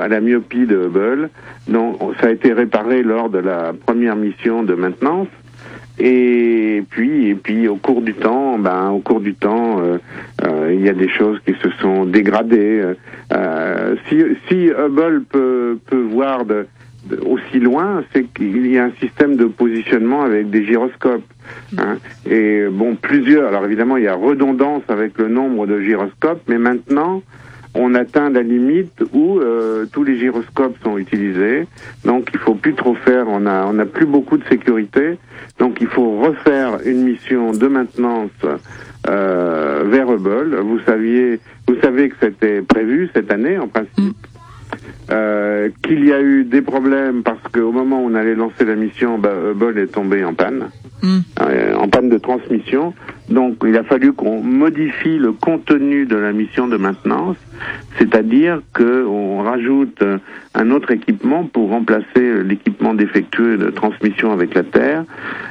[0.00, 1.30] à la myopie de Hubble.
[1.68, 5.28] Donc, ça a été réparé lors de la première mission de maintenance.
[5.98, 9.98] Et puis, et puis au cours du temps, ben, au cours du temps, euh,
[10.42, 12.82] euh, il y a des choses qui se sont dégradées.
[13.32, 16.66] Euh, si, si Hubble peut, peut voir de,
[17.24, 21.24] aussi loin, c'est qu'il y a un système de positionnement avec des gyroscopes.
[21.78, 21.98] Hein.
[22.28, 23.48] Et bon, plusieurs.
[23.48, 27.22] Alors évidemment, il y a redondance avec le nombre de gyroscopes, mais maintenant,
[27.74, 31.66] on atteint la limite où euh, tous les gyroscopes sont utilisés.
[32.04, 35.18] Donc il faut plus trop faire, on a on a plus beaucoup de sécurité.
[35.58, 38.30] Donc il faut refaire une mission de maintenance
[39.08, 40.56] euh, vers Hubble.
[40.56, 44.16] Vous saviez, vous savez que c'était prévu cette année en principe.
[45.10, 48.76] Euh, qu'il y a eu des problèmes parce qu'au moment où on allait lancer la
[48.76, 50.68] mission, bah, Hubble est tombé en panne,
[51.02, 51.18] mm.
[51.40, 52.94] euh, en panne de transmission.
[53.28, 57.36] Donc il a fallu qu'on modifie le contenu de la mission de maintenance,
[57.98, 60.04] c'est-à-dire qu'on rajoute
[60.54, 65.04] un autre équipement pour remplacer l'équipement défectueux de transmission avec la Terre,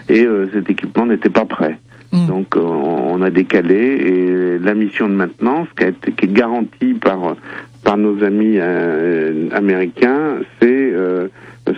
[0.08, 1.78] et euh, cet équipement n'était pas prêt.
[2.14, 2.28] Mm.
[2.28, 6.94] Donc on a décalé et la mission de maintenance qui, a été, qui est garantie
[6.94, 7.36] par
[7.84, 11.28] par nos amis euh, américains, c'est euh,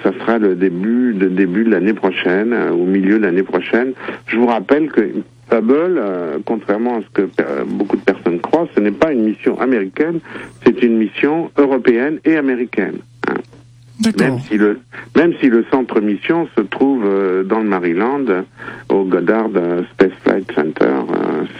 [0.03, 3.93] ça sera le début, le début de l'année prochaine, euh, au milieu de l'année prochaine.
[4.27, 5.01] Je vous rappelle que
[5.51, 6.01] Hubble,
[6.45, 7.29] contrairement à ce que
[7.65, 10.19] beaucoup de personnes croient, ce n'est pas une mission américaine,
[10.63, 12.99] c'est une mission européenne et américaine.
[14.19, 14.79] Même si le
[15.15, 18.25] même si le centre mission se trouve euh, dans le Maryland,
[18.89, 20.85] au Goddard euh, Space Flight Center,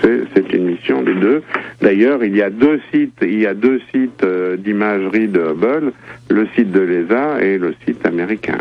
[0.04, 1.43] euh, c'est une mission des deux.
[1.82, 4.25] D'ailleurs, il y a deux sites, il y a deux sites
[4.60, 5.93] d'imagerie de Hubble,
[6.30, 8.58] le site de l'ESA et le site américain.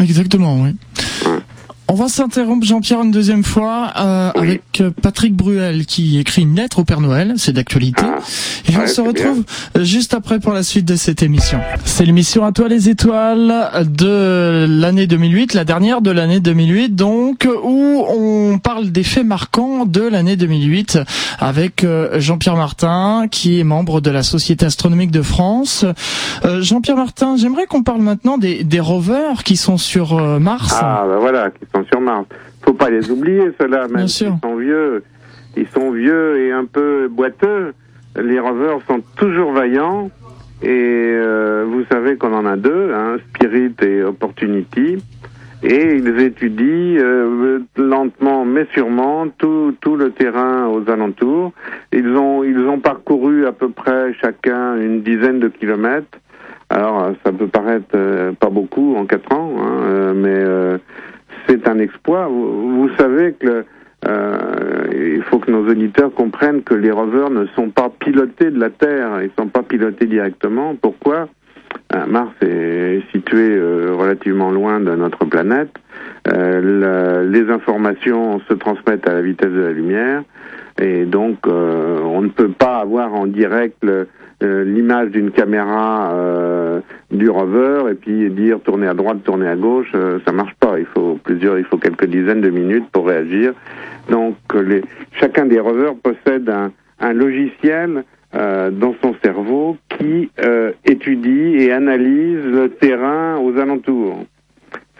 [0.00, 0.70] Exactement, oui.
[1.86, 6.56] On va s'interrompre, Jean-Pierre, une deuxième fois euh, avec euh, Patrick Bruel qui écrit une
[6.56, 8.02] lettre au Père Noël, c'est d'actualité.
[8.06, 8.20] Ah,
[8.72, 9.44] et on se retrouve
[9.76, 11.60] euh, juste après pour la suite de cette émission.
[11.84, 13.52] C'est l'émission À toi les étoiles
[13.84, 19.84] de l'année 2008, la dernière de l'année 2008, donc, où on parle des faits marquants
[19.84, 21.00] de l'année 2008
[21.38, 25.84] avec Jean-Pierre Martin, qui est membre de la Société astronomique de France.
[26.60, 30.74] Jean-Pierre Martin, j'aimerais qu'on parle maintenant des, des rovers qui sont sur Mars.
[30.80, 31.50] Ah, ben voilà,
[31.82, 32.26] sur Mars.
[32.62, 35.02] Faut pas les oublier, ceux-là, même s'ils sont vieux.
[35.56, 37.74] Ils sont vieux et un peu boiteux.
[38.16, 40.10] Les rovers sont toujours vaillants.
[40.62, 44.96] Et euh, vous savez qu'on en a deux, hein, Spirit et Opportunity.
[45.62, 51.52] Et ils étudient euh, lentement mais sûrement tout, tout le terrain aux alentours.
[51.92, 56.18] Ils ont, ils ont parcouru à peu près chacun une dizaine de kilomètres.
[56.70, 60.44] Alors ça peut paraître euh, pas beaucoup en quatre ans, hein, mais
[61.48, 62.26] c'est un exploit.
[62.28, 63.64] Vous, savez que
[64.06, 64.84] euh,
[65.16, 68.70] il faut que nos auditeurs comprennent que les rovers ne sont pas pilotés de la
[68.70, 70.74] Terre, ils ne sont pas pilotés directement.
[70.74, 71.28] Pourquoi?
[72.08, 75.70] Mars est situé relativement loin de notre planète.
[76.26, 80.22] les informations se transmettent à la vitesse de la lumière
[80.80, 83.84] et donc on ne peut pas avoir en direct
[84.40, 86.12] l'image d'une caméra
[87.10, 89.92] du rover et puis dire tourner à droite, tourner à gauche,
[90.26, 90.78] ça marche pas.
[90.78, 93.52] Il faut plusieurs, il faut quelques dizaines de minutes pour réagir.
[94.10, 94.36] Donc
[95.12, 96.52] chacun des rovers possède
[97.00, 104.24] un logiciel euh, dans son cerveau qui euh, étudie et analyse le terrain aux alentours.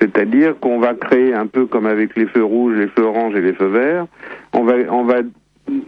[0.01, 3.41] C'est-à-dire qu'on va créer un peu comme avec les feux rouges, les feux oranges et
[3.41, 4.07] les feux verts.
[4.53, 5.17] On va, on va,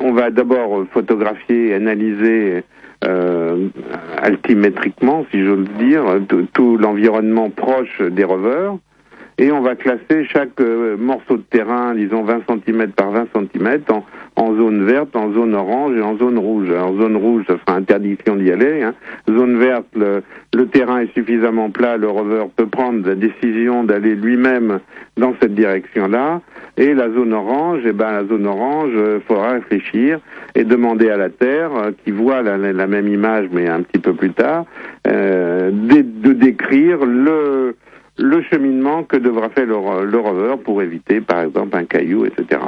[0.00, 2.62] on va d'abord photographier analyser
[3.04, 3.68] euh,
[4.18, 6.04] altimétriquement, si j'ose dire,
[6.52, 8.76] tout l'environnement proche des rovers
[9.38, 13.80] et on va classer chaque euh, morceau de terrain, disons 20 cm par 20 cm,
[13.90, 14.04] en,
[14.36, 16.70] en, zone verte, en zone orange et en zone rouge.
[16.70, 18.82] En zone rouge, ça sera interdiction d'y aller.
[18.82, 18.94] Hein.
[19.28, 20.22] Zone verte, le,
[20.54, 24.80] le, terrain est suffisamment plat, le rover peut prendre la décision d'aller lui-même
[25.18, 26.40] dans cette direction-là.
[26.78, 30.18] Et la zone orange, eh ben la zone orange, euh, faudra réfléchir
[30.54, 33.98] et demander à la Terre, euh, qui voit la, la, même image mais un petit
[33.98, 34.64] peu plus tard,
[35.06, 37.76] euh, de, de décrire le
[38.18, 42.60] le cheminement que devra faire le, rover pour éviter, par exemple, un caillou, etc.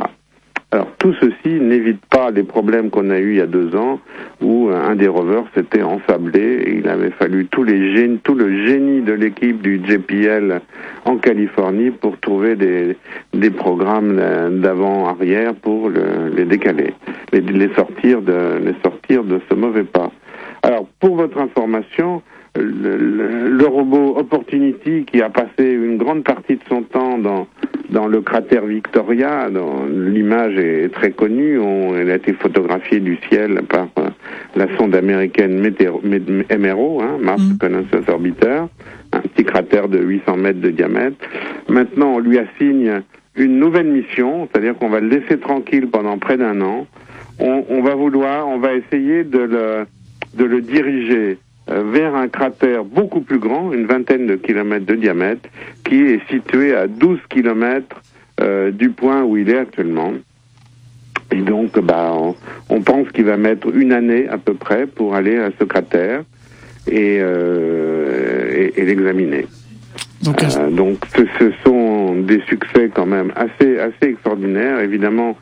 [0.71, 4.01] Alors tout ceci n'évite pas les problèmes qu'on a eu il y a deux ans
[4.43, 9.63] où un des rovers s'était ensablé et il avait fallu tout le génie de l'équipe
[9.63, 10.61] du JPL
[11.07, 12.97] en Californie pour trouver des,
[13.51, 14.21] programmes
[14.61, 16.93] d'avant-arrière pour le, les décaler,
[17.33, 20.13] les sortir de ce mauvais pas.
[20.63, 22.21] Alors pour votre information,
[22.61, 27.47] le, robot Opportunity qui a passé une grande partie de son temps dans,
[27.91, 29.49] dans le cratère Victoria,
[29.91, 34.09] l'image est très connue, on, elle a été photographiée du ciel par euh,
[34.57, 37.53] la sonde américaine MRO, hein, Mars mm.
[37.53, 38.63] Reconnaissance Orbiter,
[39.13, 41.17] un petit cratère de 800 mètres de diamètre.
[41.69, 43.03] Maintenant, on lui assigne
[43.37, 46.87] une nouvelle mission, c'est-à-dire qu'on va le laisser tranquille pendant près d'un an.
[47.39, 49.87] On, on, va vouloir, on va essayer de le,
[50.35, 51.39] de le diriger
[51.69, 55.49] vers un cratère beaucoup plus grand, une vingtaine de kilomètres de diamètre,
[55.85, 58.03] qui est situé à 12 kilomètres
[58.41, 60.13] euh, du point où il est actuellement.
[61.33, 62.13] Et donc, bah,
[62.71, 66.23] on, pense qu'il va mettre une année à peu près pour aller à ce cratère
[66.87, 69.47] et, euh, et, l'examiner.
[70.23, 74.81] Donc, euh, donc ce, ce, sont des succès quand même assez, assez extraordinaires.
[74.81, 75.37] Évidemment,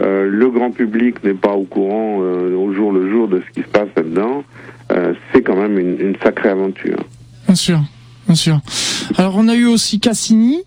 [0.00, 3.62] euh, le grand public n'est pas au courant au jour le jour de ce qui
[3.66, 4.44] se passe là-dedans.
[4.92, 6.98] Euh, c'est quand même une, sacrée aventure.
[7.46, 7.78] Bien sûr,
[8.26, 8.58] bien sûr.
[9.16, 10.64] Alors on a eu aussi Cassini.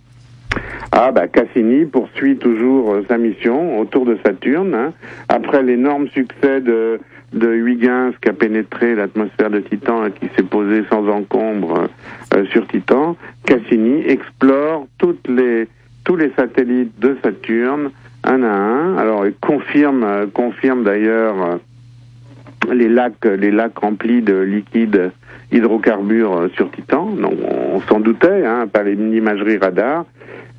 [0.91, 4.73] Ah bah Cassini poursuit toujours euh, sa mission autour de Saturne.
[4.73, 4.93] Hein.
[5.29, 6.99] Après l'énorme succès de,
[7.33, 11.87] de Huygens qui a pénétré l'atmosphère de Titan et qui s'est posé sans encombre
[12.33, 15.67] euh, sur Titan, Cassini explore toutes les,
[16.03, 17.91] tous les satellites de Saturne
[18.23, 18.97] un à un.
[18.97, 21.59] Alors il confirme, confirme d'ailleurs
[22.73, 25.11] les lacs, les lacs remplis de liquides
[25.51, 27.07] hydrocarbures sur Titan.
[27.11, 30.05] Donc, on s'en doutait, hein, par l'imagerie radar,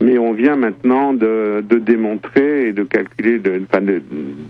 [0.01, 3.85] mais on vient maintenant de, de démontrer et de calculer, de, enfin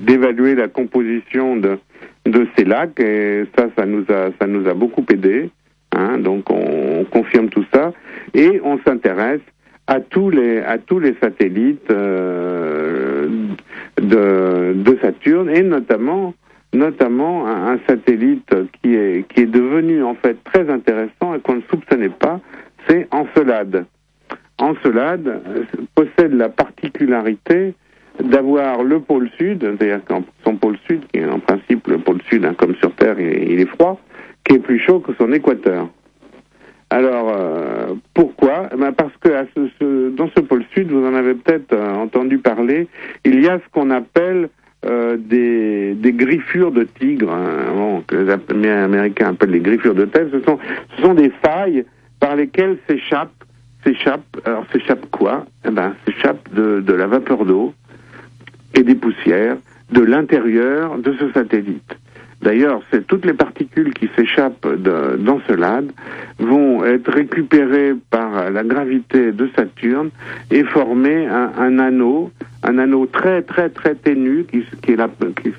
[0.01, 1.79] d'évaluer la composition de,
[2.27, 5.51] de ces lacs, et ça, ça nous a, ça nous a beaucoup aidé.
[5.93, 7.93] Hein, donc, on, confirme tout ça,
[8.35, 9.41] et on s'intéresse
[9.87, 13.29] à tous les à tous les satellites euh,
[14.01, 16.35] de, de Saturne et notamment
[16.73, 21.63] notamment un, satellite qui est, qui est devenu en fait très intéressant et qu'on ne
[21.71, 22.41] soupçonnait pas,
[22.89, 23.87] c'est Encelade.
[24.59, 27.75] Encelade euh, possède la particularité
[28.23, 30.01] d'avoir le pôle sud, c'est-à-dire
[30.45, 33.61] son pôle sud, qui est en principe le pôle sud, hein, comme sur Terre, il,
[33.61, 34.01] est froid,
[34.45, 35.89] qui est plus chaud que son équateur.
[36.89, 38.69] Alors, euh, pourquoi?
[38.73, 42.89] Eh ben Parce que dans ce pôle sud, vous en avez peut-être euh, entendu parler,
[43.25, 44.49] il y a ce qu'on appelle
[44.87, 50.29] euh, des, des, griffures de tigre, hein, que les Américains appellent les griffures de tête,
[50.33, 50.59] ce sont,
[50.97, 51.85] ce sont des failles
[52.21, 53.33] par lesquelles s'échappe,
[53.85, 55.47] s'échappe, alors s'échappe quoi?
[55.67, 57.75] Eh ben, s'échappe de, de la vapeur d'eau
[58.75, 59.57] et des poussières
[59.91, 61.97] de l'intérieur de ce satellite.
[62.43, 65.91] D'ailleurs, toutes les particules qui s'échappent d'Encelade
[66.39, 70.11] vont être récupérées par la gravité de Saturne
[70.51, 72.31] et former un, un anneau,
[72.63, 74.65] un anneau très très très ténu qui,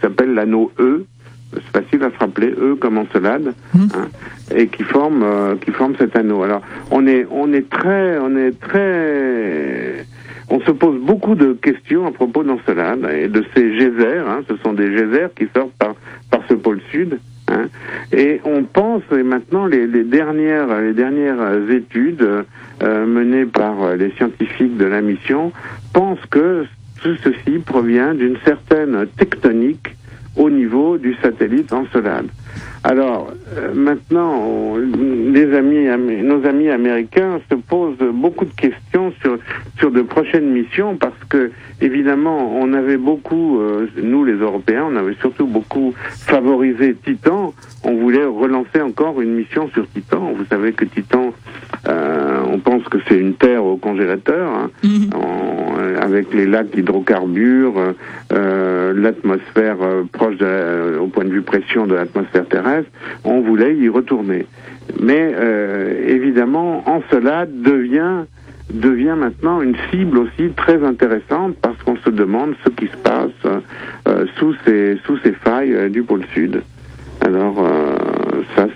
[0.02, 1.06] s'appelle l'anneau E.
[1.54, 3.80] C'est facile à se rappeler, E comme Encelade, mmh.
[3.96, 4.08] hein,
[4.54, 6.44] et qui forme euh, qui forme cet anneau.
[6.44, 6.62] Alors,
[6.92, 10.06] on est on est très on est très
[10.50, 14.26] on se pose beaucoup de questions à propos d'Encelade et de ces geysers.
[14.28, 15.96] Hein, ce sont des geysers qui sortent par
[16.48, 17.20] ce pôle sud.
[17.50, 17.68] Hein.
[18.12, 22.28] Et on pense, et maintenant les, les, dernières, les dernières études
[22.84, 25.52] euh, menées par les scientifiques de la mission
[25.94, 26.66] pensent que
[27.02, 29.96] tout ceci provient d'une certaine tectonique
[30.36, 32.28] au niveau du satellite Encelade.
[32.88, 35.88] Alors euh, maintenant, les amis,
[36.24, 39.40] nos amis américains se posent beaucoup de questions sur
[39.78, 44.96] sur de prochaines missions parce que évidemment, on avait beaucoup, euh, nous les Européens, on
[44.96, 47.54] avait surtout beaucoup favorisé Titan.
[47.84, 50.34] On voulait relancer encore une mission sur Titan.
[50.38, 51.34] Vous savez que Titan,
[51.88, 55.10] euh, on pense que c'est une terre au congélateur, hein, mhm.
[56.02, 57.94] avec les lacs d'hydrocarbures,
[58.32, 59.78] l'atmosphère
[60.12, 62.77] proche de, au point de vue pression de l'atmosphère terrestre
[63.24, 64.46] on voulait y retourner.
[65.00, 68.26] Mais euh, évidemment, Encelade devient
[68.74, 73.32] devient maintenant une cible aussi très intéressante parce qu'on se demande ce qui se passe
[73.46, 76.62] euh, sous ces sous ces failles euh, du pôle sud.
[77.22, 77.68] Alors
[78.56, 78.68] ça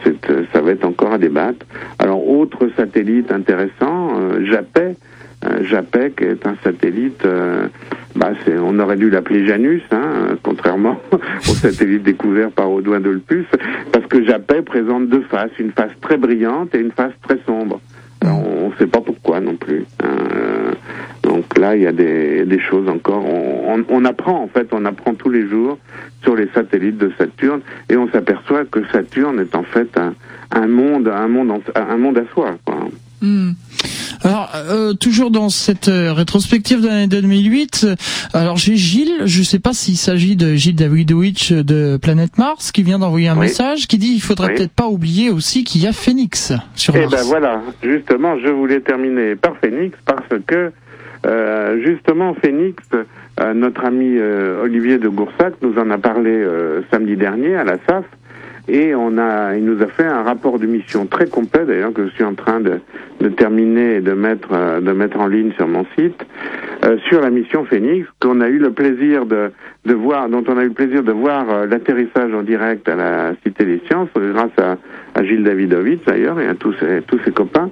[0.52, 1.66] ça va être encore à débattre.
[2.00, 4.10] Alors autre satellite intéressant,
[4.44, 4.96] Japet
[5.62, 7.24] JAPEC est un satellite,
[8.15, 13.45] bah on aurait dû l'appeler Janus, hein, contrairement au satellite découvert par Audouin Dolpus,
[13.91, 17.80] parce que JAPEC présente deux faces, une face très brillante et une face très sombre.
[18.24, 19.86] on ne sait pas pourquoi non plus.
[20.04, 20.74] Hein.
[21.24, 23.24] donc là, il y a des, des choses encore.
[23.26, 25.78] On, on, apprend en fait, on apprend tous les jours
[26.24, 30.13] sur les satellites de Saturne et on s'aperçoit que Saturne est en fait un,
[30.52, 32.56] un monde, un monde, un monde à soi.
[32.65, 32.89] Quoi.
[33.22, 33.52] Hmm.
[34.24, 37.96] Alors, euh, toujours dans cette euh, rétrospective de l'année 2008, euh,
[38.34, 42.72] alors j'ai Gilles, je ne sais pas s'il s'agit de Gilles Davidovich de Planète Mars,
[42.72, 45.88] qui vient d'envoyer un message qui dit il faudrait peut-être pas oublier aussi qu'il y
[45.88, 47.08] a Phoenix sur Mars.
[47.12, 50.72] Eh ben voilà, justement, je voulais terminer par Phoenix parce que
[51.84, 52.84] justement Phoenix,
[53.56, 56.46] notre ami Olivier de Goursac nous en a parlé
[56.92, 58.06] samedi dernier à la SAF
[58.72, 62.08] et on a, il nous a fait un rapport de mission très complet d'ailleurs que
[62.08, 62.80] je suis en train de,
[63.20, 66.26] de terminer et de mettre, euh, de mettre en ligne sur mon site
[66.86, 69.52] euh, sur la mission Phoenix qu'on a eu le plaisir de,
[69.86, 72.96] de voir, dont on a eu le plaisir de voir euh, l'atterrissage en direct à
[72.96, 74.78] la Cité des Sciences grâce à,
[75.16, 77.70] à Gilles Davidovitz d'ailleurs et à tous ses, tous ses copains.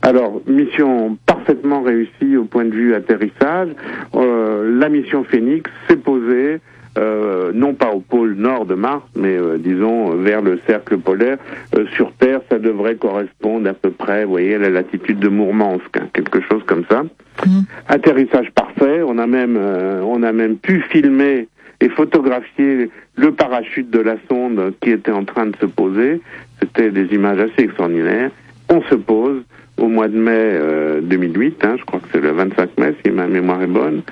[0.00, 3.68] Alors mission parfaitement réussie au point de vue atterrissage.
[4.14, 6.60] la mission Phoenix s'est posée
[6.98, 11.38] euh, non pas au pôle nord de Mars, mais euh, disons vers le cercle polaire.
[11.76, 15.28] Euh, sur Terre, ça devrait correspondre à peu près, vous voyez, à la latitude de
[15.28, 17.04] Mourmansk, hein, quelque chose comme ça.
[17.04, 17.60] Mmh.
[17.88, 19.02] Atterrissage parfait.
[19.06, 21.46] On a même, on a même pu filmer
[21.80, 26.20] et photographier le parachute de la sonde qui était en train de se poser.
[26.60, 28.30] C'était des images assez extraordinaires.
[28.68, 29.42] On se pose
[29.78, 30.58] au mois de mai
[31.02, 34.02] 2008, hein, je crois que c'est le 25 mai si ma mémoire est bonne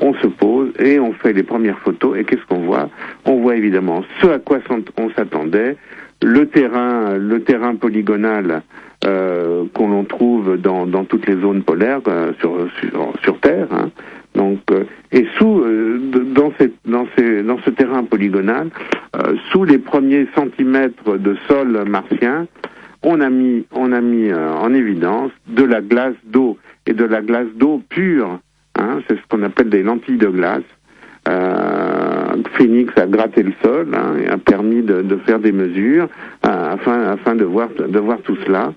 [0.00, 2.18] on se pose et on fait les premières photos.
[2.18, 2.88] Et qu'est-ce qu'on voit?
[3.24, 4.58] On voit évidemment ce à quoi
[4.98, 5.76] on s'attendait,
[6.22, 8.62] le terrain, le terrain polygonal
[9.06, 12.68] euh, qu'on trouve dans, dans, toutes les zones polaires euh, sur,
[13.22, 13.68] sur, Terre.
[13.70, 13.90] Hein.
[14.34, 15.64] Donc, euh, et sous
[16.34, 18.68] dans, ces, dans, ces, dans ce terrain polygonal,
[19.50, 22.46] sous les premiers centimètres de sol martien,
[23.02, 27.22] on a mis, on a mis en évidence de la glace d'eau et de la
[27.22, 28.40] glace d'eau pure
[28.80, 30.62] Hein, c'est ce qu'on appelle des lentilles de glace.
[31.28, 36.08] Euh, Phoenix a gratté le sol hein, et a permis de, faire des mesures
[36.46, 38.72] euh, afin, afin de, voir, de voir tout cela.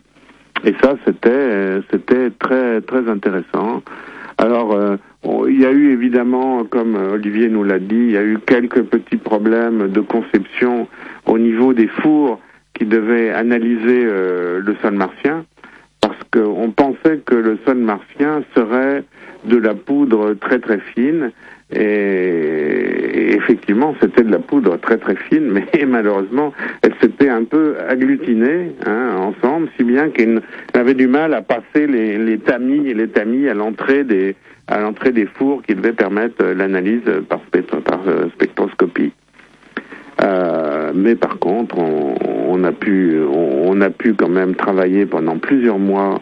[0.65, 3.81] Et ça, c'était, c'était très, très intéressant.
[4.37, 4.97] Alors, euh,
[5.47, 8.83] il y a eu évidemment, comme Olivier nous l'a dit, il y a eu quelques
[8.83, 10.87] petits problèmes de conception
[11.25, 12.41] au niveau des fours
[12.73, 15.45] qui devaient analyser le sol martien,
[16.01, 19.03] parce qu'on pensait que le sol martien serait
[19.45, 21.31] de la poudre très très fine.
[21.71, 27.75] Et, effectivement, c'était de la poudre très très fine, mais malheureusement, elle s'était un peu
[27.87, 30.41] agglutinée hein, ensemble, si bien qu'elle
[30.73, 34.35] avait du mal à passer les, tamis et les tamis à l'entrée des
[34.67, 37.41] à l'entrée des fours qui devaient permettre l'analyse par,
[37.83, 39.11] par euh, spectroscopie.
[40.21, 42.15] Euh, mais par contre, on,
[42.47, 46.21] on a pu on, on, a pu quand même travailler pendant plusieurs mois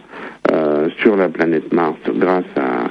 [0.52, 2.90] euh, sur la planète Mars grâce à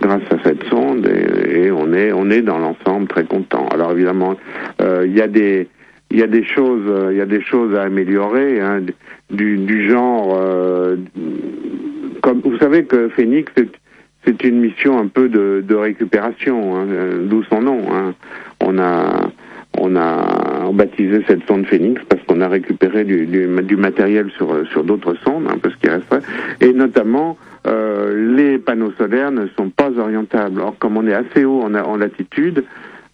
[0.00, 3.68] grâce à cette sonde et, on est on est dans l'ensemble très content.
[3.68, 4.34] Alors évidemment,
[4.80, 5.68] euh, il y a des
[6.10, 8.80] il y a des choses il y a des choses à améliorer hein,
[9.30, 10.96] du, du genre euh,
[12.22, 13.52] comme vous savez que Phoenix
[14.24, 16.86] c'est une mission un peu de, de récupération, hein,
[17.22, 17.80] d'où son nom.
[17.90, 18.14] Hein.
[18.60, 19.30] On a
[19.78, 24.84] on a baptisé cette sonde Phoenix parce qu'on a récupéré du, du, du, matériel sur
[24.84, 26.22] d'autres sondes, hein, parce qu'il resterait,
[26.60, 30.60] et notamment euh, les panneaux solaires ne sont pas orientables.
[30.60, 32.64] Or, comme on est assez haut en latitude,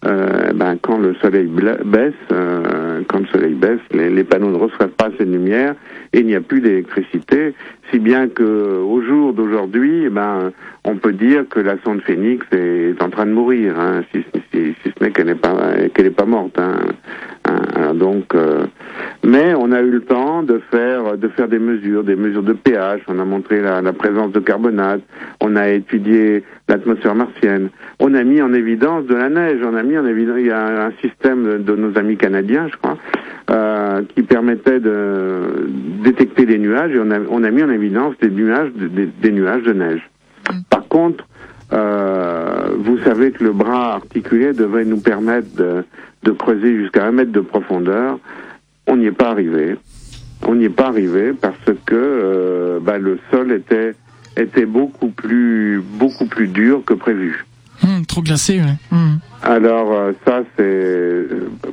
[0.05, 4.89] euh, ben, quand le soleil baisse, euh, quand le soleil baisse, les, panneaux ne reçoivent
[4.89, 5.73] pas assez de lumière
[6.13, 7.55] et il n'y a plus d'électricité,
[7.89, 10.51] si bien que au jour d'aujourd'hui, ben,
[10.83, 14.23] on peut dire que la sonde Phoenix est en train de mourir, hein, si,
[14.53, 15.55] si, si, ce n'est qu'elle n'est pas
[15.93, 16.59] qu'elle n'est pas morte.
[16.59, 16.77] Hein.
[17.93, 18.65] Donc, euh,
[19.23, 22.53] mais on a eu le temps de faire de faire des mesures, des mesures de
[22.53, 23.01] pH.
[23.07, 25.01] On a montré la, présence de carbonate.
[25.41, 27.69] On a étudié l'atmosphère martienne.
[27.99, 29.59] On a mis en évidence de la neige.
[29.63, 30.37] On a mis en évidence.
[30.39, 32.97] Il y a un système de, nos amis canadiens, je crois,
[33.49, 35.67] euh, qui permettait de
[36.03, 39.31] détecter des nuages et on a on a mis en évidence des nuages des, des
[39.31, 40.09] nuages de neige.
[40.69, 41.25] Par contre,
[41.73, 45.83] euh, vous savez que le bras articulé devait nous permettre de,
[46.23, 48.19] de creuser jusqu'à un mètre de profondeur.
[48.87, 49.75] On n'y est pas arrivé.
[50.45, 53.93] On n'y est pas arrivé parce que euh, bah, le sol était
[54.37, 57.45] était beaucoup plus beaucoup plus dur que prévu.
[57.83, 58.75] Hum, trop glacé, ouais.
[58.91, 59.19] Hum.
[59.43, 61.27] Alors euh, ça c'est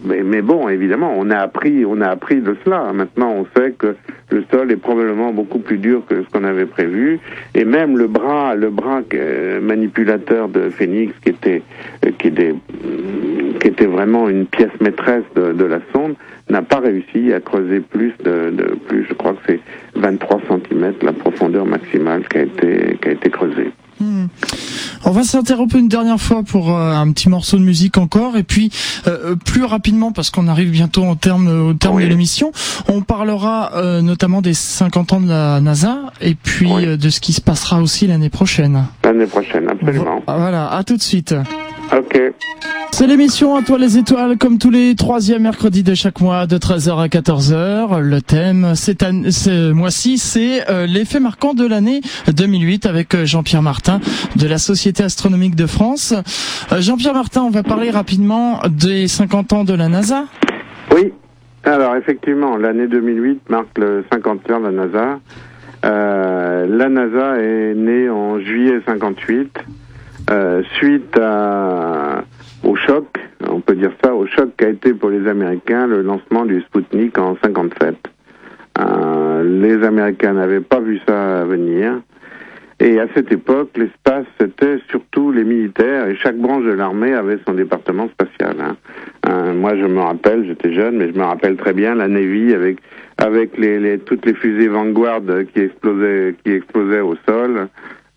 [0.05, 3.97] mais, bon évidemment on a appris on a appris de cela maintenant on sait que
[4.31, 7.21] le sol est probablement beaucoup plus dur que ce qu'on avait prévu
[7.55, 9.01] et même le bras le bras
[9.63, 11.63] manipulateur de Phoenix qui était
[12.19, 12.55] qui était
[13.61, 16.17] qui était vraiment une pièce maîtresse de, de la sonde
[16.51, 19.61] n'a pas réussi à creuser plus de, de plus je crois que c'est
[19.97, 23.73] 23 cm la profondeur maximale qui a été qui a été creusée.
[24.01, 24.27] Hmm.
[25.05, 28.43] On va s'interrompre une dernière fois pour euh, un petit morceau de musique encore et
[28.43, 28.71] puis
[29.07, 32.53] euh, euh, plus rapidement parce qu'on arrive bientôt au terme au terme de l'émission,
[32.89, 33.73] on parlera
[34.03, 38.07] notamment des 50 ans de la NASA et puis de ce qui se passera aussi
[38.07, 38.87] l'année prochaine.
[39.05, 40.23] L'année prochaine, absolument.
[40.27, 41.35] Voilà, à tout de suite.
[41.97, 42.19] OK.
[42.93, 46.59] C'est l'émission À toi les étoiles, comme tous les troisièmes mercredis de chaque mois, de
[46.59, 48.01] 13h à 14h.
[48.01, 52.01] Le thème, ce mois-ci, c'est euh, l'effet marquant de l'année
[52.33, 54.01] 2008 avec euh, Jean-Pierre Martin
[54.37, 56.15] de la Société astronomique de France.
[56.73, 60.25] Euh, Jean-Pierre Martin, on va parler rapidement des 50 ans de la NASA.
[60.95, 61.13] Oui,
[61.65, 65.21] alors effectivement, l'année 2008 marque le 50 ans de la NASA.
[65.83, 69.51] la NASA est née en juillet 58.
[70.79, 72.25] Suite à
[72.65, 73.07] au choc,
[73.49, 77.19] on peut dire ça, au choc qu'a été pour les Américains le lancement du Sputnik
[77.19, 77.95] en 57.
[78.79, 82.01] Euh, les Américains n'avaient pas vu ça venir.
[82.81, 87.39] Et à cette époque, l'espace, c'était surtout les militaires, et chaque branche de l'armée avait
[87.47, 88.57] son département spatial.
[88.61, 88.77] Hein.
[89.29, 92.53] Euh, moi, je me rappelle, j'étais jeune, mais je me rappelle très bien la Navy
[92.53, 92.79] avec
[93.19, 95.23] avec les toutes les fusées Vanguard
[95.53, 97.69] qui explosaient qui explosaient au sol.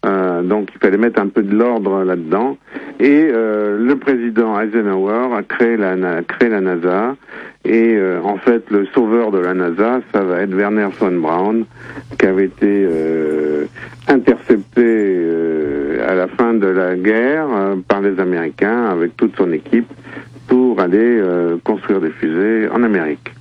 [0.08, 2.58] Euh, donc il fallait mettre un peu de l'ordre là-dedans.
[3.00, 7.16] Et euh, le président Eisenhower a créé la, a créé la NASA.
[7.66, 11.66] Et euh, en fait, le sauveur de la NASA, ça va être Werner von Braun,
[12.18, 12.88] qui avait été
[14.08, 15.20] intercepté
[16.08, 17.48] à la fin de la guerre
[17.88, 19.92] par les Américains avec toute son équipe
[20.48, 21.22] pour aller
[21.66, 23.37] construire des fusées en Amérique.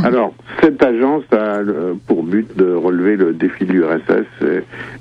[0.04, 1.60] Alors, cette agence a
[2.06, 4.26] pour but de relever le défi de l'URSS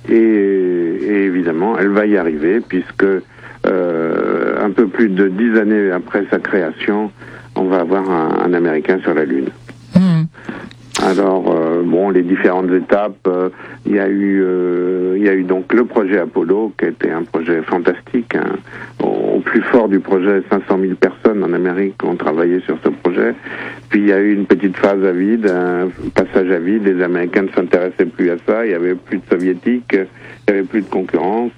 [0.10, 3.06] et, et, évidemment, elle va y arriver puisque
[3.66, 7.12] euh, un peu plus de dix années après sa création,
[7.56, 9.50] on va avoir un, Américain sur la Lune.
[9.96, 10.24] Hmm.
[11.04, 13.50] Alors euh, bon, les différentes étapes, euh,
[13.86, 17.12] il y a eu, euh, il y a eu donc le projet Apollo qui était
[17.12, 18.36] un projet fantastique.
[18.36, 18.58] Hein.
[19.04, 23.34] Au, plus fort du projet, 500 000 personnes en Amérique ont travaillé sur ce projet.
[23.90, 26.84] Puis il y a eu une petite phase à vide, un passage à vide.
[26.86, 28.66] Les Américains ne s'intéressaient plus à ça.
[28.66, 29.98] Il y avait plus de soviétiques,
[30.50, 31.52] il y avait plus de concurrence.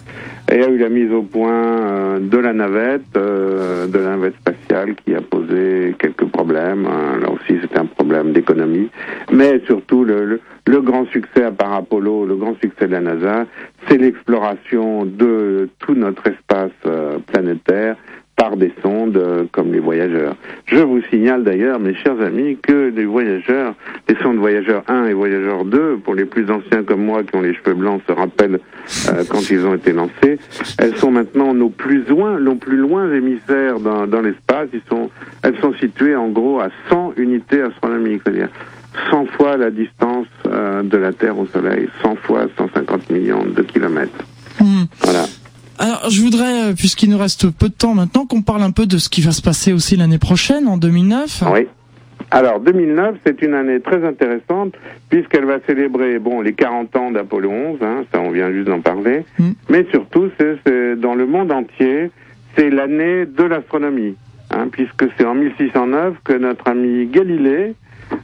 [0.51, 4.35] Et il y a eu la mise au point de la navette, de la navette
[4.35, 6.85] spatiale qui a posé quelques problèmes.
[6.85, 7.19] Hein.
[7.21, 8.89] Là aussi, c'était un problème d'économie.
[9.31, 13.45] Mais surtout, le, le, grand succès à part Apollo, le grand succès de la NASA,
[13.87, 17.95] c'est l'exploration de tout notre espace euh, planétaire
[18.35, 20.35] par des sondes euh, comme les voyageurs.
[20.65, 23.75] Je vous signale d'ailleurs, mes chers amis, que les voyageurs,
[24.09, 27.41] les sondes voyageurs 1 et voyageurs 2, pour les plus anciens comme moi qui ont
[27.41, 28.59] les cheveux blancs, se rappellent
[29.09, 30.39] euh, quand ils ont été lancés,
[30.77, 34.69] elles sont maintenant nos plus loin, nos plus loin émissaires dans, dans l'espace.
[34.73, 35.09] Ils sont,
[35.43, 38.49] elles sont situées en gros à 100 unités astronomiques, c'est-à-dire
[39.09, 43.61] 100 fois la distance euh, de la Terre au Soleil, 100 fois 150 millions de
[43.61, 44.25] kilomètres.
[44.59, 44.83] Hmm.
[45.03, 45.25] Voilà.
[45.81, 48.85] Alors, je voudrais, euh, puisqu'il nous reste peu de temps maintenant, qu'on parle un peu
[48.85, 51.43] de ce qui va se passer aussi l'année prochaine, en 2009.
[51.51, 51.67] Oui.
[52.29, 54.75] Alors, 2009, c'est une année très intéressante,
[55.09, 58.81] puisqu'elle va célébrer, bon, les 40 ans d'Apollo 11, hein, ça on vient juste d'en
[58.81, 59.53] parler, hmm.
[59.69, 62.11] mais surtout, c'est dans le monde entier,
[62.55, 64.15] c'est l'année de l'astronomie,
[64.51, 67.73] hein, puisque c'est en 1609 que notre ami Galilée,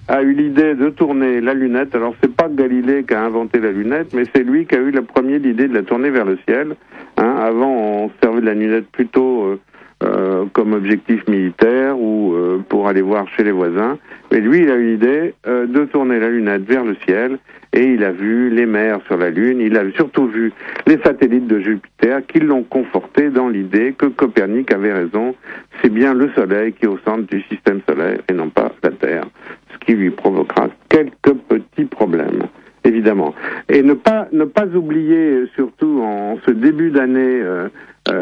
[0.08, 1.94] a eu l'idée de tourner la lunette.
[1.96, 4.92] Alors c'est pas Galilée qui a inventé la lunette, mais c'est lui qui a eu
[4.92, 6.76] la première l'idée de la tourner vers le ciel.
[7.18, 7.36] Hein.
[7.40, 9.60] Avant, on servait de la lunette plutôt euh,
[10.04, 13.98] euh, comme objectif militaire ou euh, pour aller voir chez les voisins.
[14.32, 17.40] Mais lui, il a eu l'idée de tourner la lunette vers le ciel
[17.74, 19.60] et il a vu les mers sur la Lune.
[19.60, 20.52] Il a surtout vu
[20.86, 25.36] les satellites de Jupiter qui l'ont conforté dans l'idée que Copernic avait raison.
[25.82, 28.92] C'est bien le Soleil qui est au centre du système solaire et non pas la
[28.92, 29.26] Terre,
[29.72, 32.44] ce qui lui provoquera quelques petits problèmes
[32.84, 33.36] évidemment.
[33.68, 37.44] Et ne pas ne pas oublier, surtout en ce début d'année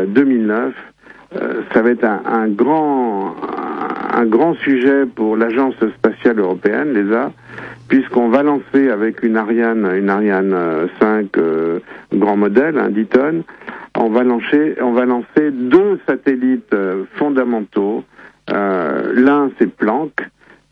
[0.08, 0.74] 2009,
[1.36, 3.36] euh, ça va être un, un, grand,
[4.14, 7.32] un grand sujet pour l'agence spatiale européenne, l'ESA,
[7.88, 10.56] puisqu'on va lancer avec une Ariane, une Ariane
[11.00, 11.80] 5 euh,
[12.14, 13.44] grand modèle, un 10 tonnes,
[13.98, 18.04] on va lancer, on va lancer deux satellites euh, fondamentaux.
[18.48, 20.12] L'un, c'est Planck,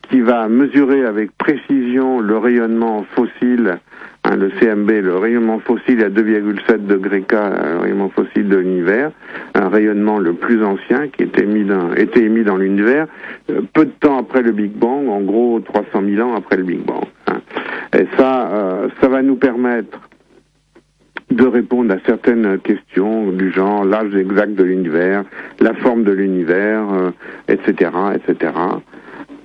[0.10, 3.80] qui va mesurer avec précision le rayonnement fossile
[4.26, 9.12] Hein, le CMB, le rayonnement fossile à 2,7 degrés K, le rayonnement fossile de l'univers,
[9.54, 13.08] un rayonnement le plus ancien qui était émis dans, émis dans l'univers
[13.50, 16.64] euh, peu de temps après le Big Bang, en gros 300 000 ans après le
[16.64, 17.04] Big Bang.
[17.28, 17.42] Hein.
[17.98, 20.00] Et ça, euh, ça va nous permettre
[21.30, 25.26] de répondre à certaines questions du genre l'âge exact de l'univers,
[25.60, 27.12] la forme de l'univers,
[27.50, 28.54] etc., euh, etc.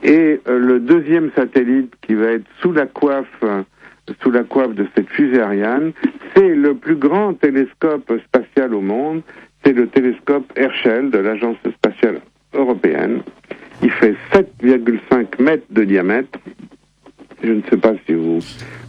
[0.05, 3.43] Et le deuxième satellite qui va être sous la coiffe
[4.23, 5.93] sous la coiffe de cette fusée Ariane,
[6.35, 9.23] c'est le plus grand télescope spatial au monde.
[9.65, 12.21] C'est le télescope Herschel de l'Agence spatiale
[12.55, 13.23] européenne.
[13.83, 16.39] Il fait 7,5 mètres de diamètre.
[17.43, 18.41] Je ne sais pas si vous,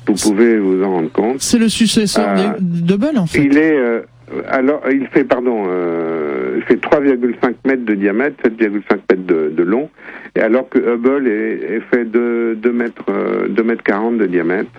[0.07, 1.41] vous pouvez vous en rendre compte.
[1.41, 3.43] C'est le successeur euh, de Hubble, en fait.
[3.43, 4.01] Il est, euh,
[4.47, 8.71] alors, il fait, pardon, euh, il fait 3,5 mètres de diamètre, 7,5
[9.09, 9.89] mètres de, de, long,
[10.35, 13.05] alors que Hubble est, est fait de 2 mètres,
[13.49, 14.69] 2 mètres 40 de diamètre.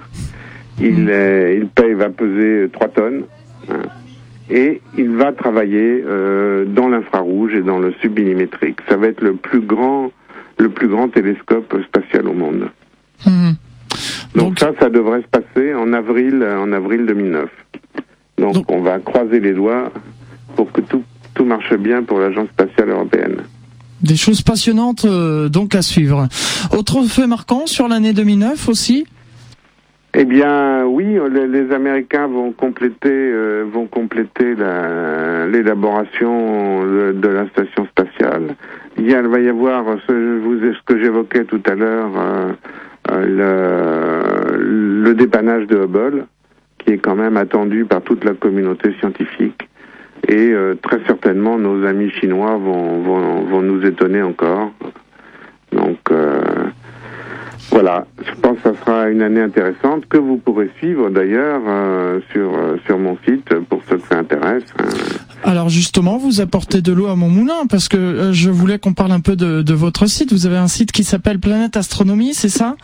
[0.81, 1.61] Il, mm.
[1.61, 3.25] il paye, va peser 3 tonnes.
[3.69, 3.83] Hein,
[4.51, 8.81] et il va travailler euh, dans l'infrarouge et dans le submillimétrique.
[8.89, 10.11] Ça va être le plus grand,
[10.59, 12.69] le plus grand télescope spatial au monde.
[13.27, 13.51] Mm.
[14.35, 17.49] Donc, ça, ça devrait se passer en avril, en avril 2009.
[18.39, 19.93] Donc, on va croiser les doigts
[20.57, 23.43] pour que tout, tout marche bien pour l'agence spatiale européenne.
[24.03, 26.29] Des choses passionnantes euh, donc à suivre.
[26.77, 29.07] Autre fait marquant sur l'année 2009 aussi
[30.13, 38.57] eh bien, oui, les, Américains vont compléter, euh, vont compléter l'élaboration de, la station spatiale.
[38.99, 42.11] Il, va y avoir ce, ce que j'évoquais tout à l'heure,
[43.11, 44.57] euh,
[44.99, 46.27] le, dépannage de Hubble,
[46.79, 49.70] qui est quand même attendu par toute la communauté scientifique.
[50.31, 54.71] Et très certainement, nos amis chinois vont, vont, vont nous étonner encore.
[55.73, 55.99] Donc,
[57.71, 62.21] voilà, je pense que ça sera une année intéressante que vous pourrez suivre d'ailleurs euh,
[62.33, 64.65] sur euh, sur mon site pour ceux que ça intéresse.
[64.79, 64.87] Hein.
[65.45, 68.93] Alors justement, vous apportez de l'eau à mon moulin parce que euh, je voulais qu'on
[68.93, 70.33] parle un peu de, de, votre site.
[70.33, 72.77] Vous avez un site qui s'appelle Planète Astronomie, c'est ça?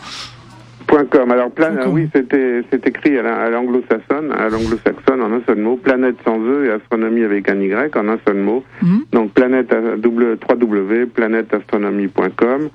[0.86, 1.30] .com.
[1.30, 6.16] Alors plan, oui, c'était c'est écrit à l'anglo-saxonne, à l'anglo-saxonne en un seul mot, planète
[6.24, 8.62] sans e et astronomie avec un y en un seul mot.
[8.82, 9.04] Mhm.
[9.12, 12.68] Donc planète www.planèteastronomie.com.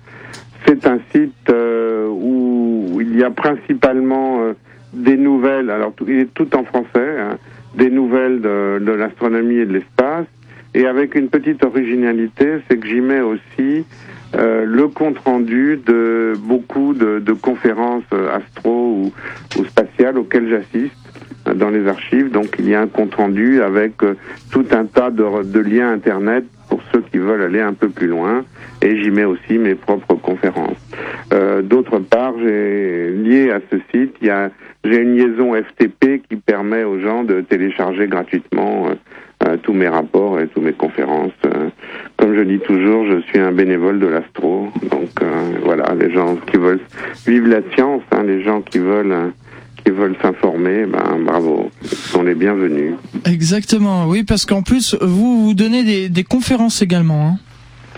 [0.68, 4.54] C'est un site euh, où il y a principalement euh,
[4.94, 7.38] des nouvelles, alors il est tout en français, hein,
[7.76, 10.28] des nouvelles de, de l'astronomie et de l'espace,
[10.74, 13.86] et avec une petite originalité, c'est que j'y mets aussi
[14.36, 19.12] euh, le compte rendu de beaucoup de, de conférences euh, astro ou,
[19.60, 20.96] ou spatiales auxquelles j'assiste
[21.56, 22.32] dans les archives.
[22.32, 23.94] Donc il y a un compte rendu avec
[24.52, 28.08] tout un tas de, de liens internet pour ceux qui veulent aller un peu plus
[28.08, 28.46] loin
[28.82, 30.78] et j'y mets aussi mes propres conférences.
[31.34, 34.16] Euh, D'autre part, j'ai lié à ce site,
[34.84, 38.96] j'ai une liaison FTP qui permet aux gens de télécharger gratuitement euh,
[39.54, 41.32] euh tous mes rapports et toutes mes conférences.
[41.46, 41.70] Euh,
[42.18, 46.36] comme je dis toujours, je suis un bénévole de l'astro, donc euh, voilà, les gens
[46.36, 46.82] qui veulent
[47.26, 49.32] vivre la science, hein, les gens qui veulent
[49.84, 52.94] qui veulent s'informer, ben bravo, sont les bienvenus.
[53.26, 57.30] Exactement, oui, parce qu'en plus, vous vous donnez des, des conférences également.
[57.30, 57.36] Hein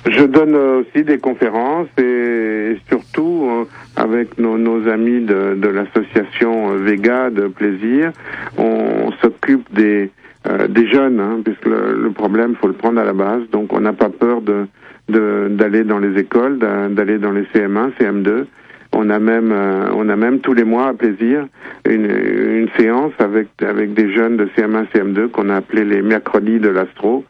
[0.05, 6.75] je donne aussi des conférences et surtout euh, avec nos, nos, amis de, de l'association
[6.75, 8.11] Vega de plaisir,
[8.57, 10.11] on s'occupe des
[10.47, 13.43] euh, des jeunes, hein, puisque le, le, problème, faut le prendre à la base.
[13.51, 14.67] Donc, on n'a pas peur de
[15.09, 18.45] d'aller dans les écoles, d'aller dans les CM1, CM2.
[18.95, 21.47] On a même, euh, on a même tous les mois à plaisir
[21.89, 26.59] une, une séance avec avec des jeunes de CM1, CM2 qu'on a appelé les mercredis
[26.59, 27.25] de l'astro.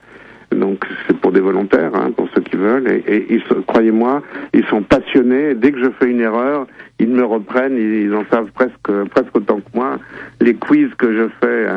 [0.52, 2.88] Donc c'est pour des volontaires, hein, pour ceux qui veulent.
[2.88, 4.22] Et, et croyez-moi,
[4.54, 5.56] ils sont passionnés.
[5.56, 6.68] Dès que je fais une erreur,
[7.00, 7.78] ils me reprennent.
[7.78, 9.98] Ils, en savent presque presque autant que moi.
[10.42, 11.68] Les quiz que je fais.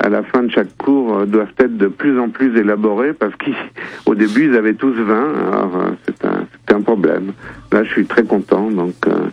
[0.00, 3.12] Hein, à la fin de chaque cours euh, doivent être de plus en plus élaborés
[3.12, 7.32] parce qu'au début ils avaient tous 20, alors euh, c'est un, un, problème.
[7.72, 9.28] Là je suis très content, donc euh,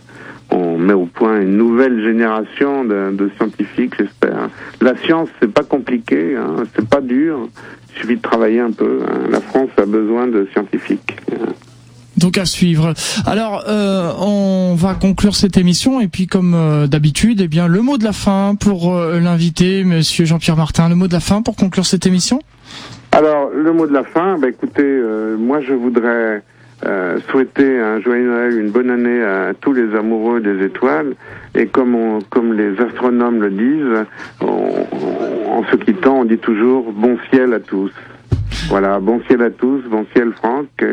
[0.49, 4.49] on met au point une nouvelle génération de, de scientifiques, j'espère.
[4.81, 7.47] La science c'est pas compliqué, hein, c'est pas dur,
[7.89, 8.99] il suffit de travailler un peu.
[9.07, 9.29] Hein.
[9.31, 11.17] La France a besoin de scientifiques.
[12.17, 12.93] Donc à suivre.
[13.25, 17.81] Alors euh, on va conclure cette émission et puis comme euh, d'habitude, eh bien le
[17.81, 20.89] mot de la fin pour euh, l'invité, Monsieur Jean-Pierre Martin.
[20.89, 22.39] Le mot de la fin pour conclure cette émission?
[23.11, 24.99] Alors le mot de la fin, bah, écoutez,
[25.37, 26.43] moi je voudrais
[27.29, 31.13] souhaiter un joyeux Noël, une bonne année à tous les amoureux des étoiles.
[31.55, 34.05] Et comme les astronomes le disent,
[34.41, 37.91] on, on, en se quittant, on dit toujours bon ciel à tous.
[38.69, 40.83] Voilà, bon ciel à tous, bon ciel Franck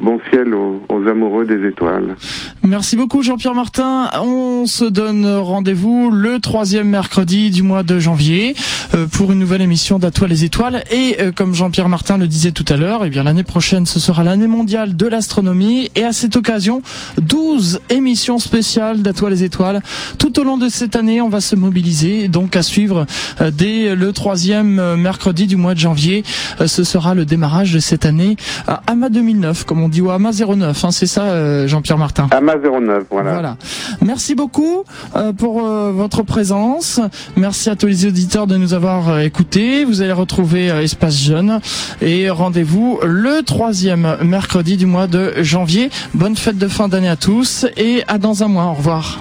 [0.00, 2.16] bon ciel aux, amoureux des étoiles.
[2.62, 4.10] Merci beaucoup Jean-Pierre Martin.
[4.20, 8.54] On se donne rendez-vous le troisième mercredi du mois de janvier
[8.94, 10.82] euh, pour une nouvelle émission d'Atoile les étoiles.
[10.90, 14.00] Et euh, comme Jean-Pierre Martin le disait tout à l'heure, eh bien l'année prochaine ce
[14.00, 16.82] sera l'année mondiale de l'astronomie et à cette occasion
[17.22, 19.80] 12 émissions spéciales d'Atoile les étoiles.
[20.18, 23.06] Tout au long de cette année, on va se mobiliser donc à suivre
[23.40, 26.24] euh, dès le troisième mercredi du mois de janvier.
[26.64, 28.36] ce sera le démarrage de cette année
[28.66, 32.28] à AMA 2009 comme on dit ou AMA 09, hein, c'est ça Jean-Pierre Martin?
[32.30, 33.32] AMA 09, voilà.
[33.32, 33.56] voilà.
[34.02, 34.84] Merci beaucoup
[35.14, 37.00] euh, pour euh, votre présence.
[37.36, 39.84] Merci à tous les auditeurs de nous avoir euh, écoutés.
[39.84, 41.60] Vous allez retrouver Espace Jeune
[42.00, 45.90] et rendez-vous le troisième mercredi du mois de janvier.
[46.14, 48.66] Bonne fête de fin d'année à tous et à dans un mois.
[48.66, 49.14] Au revoir.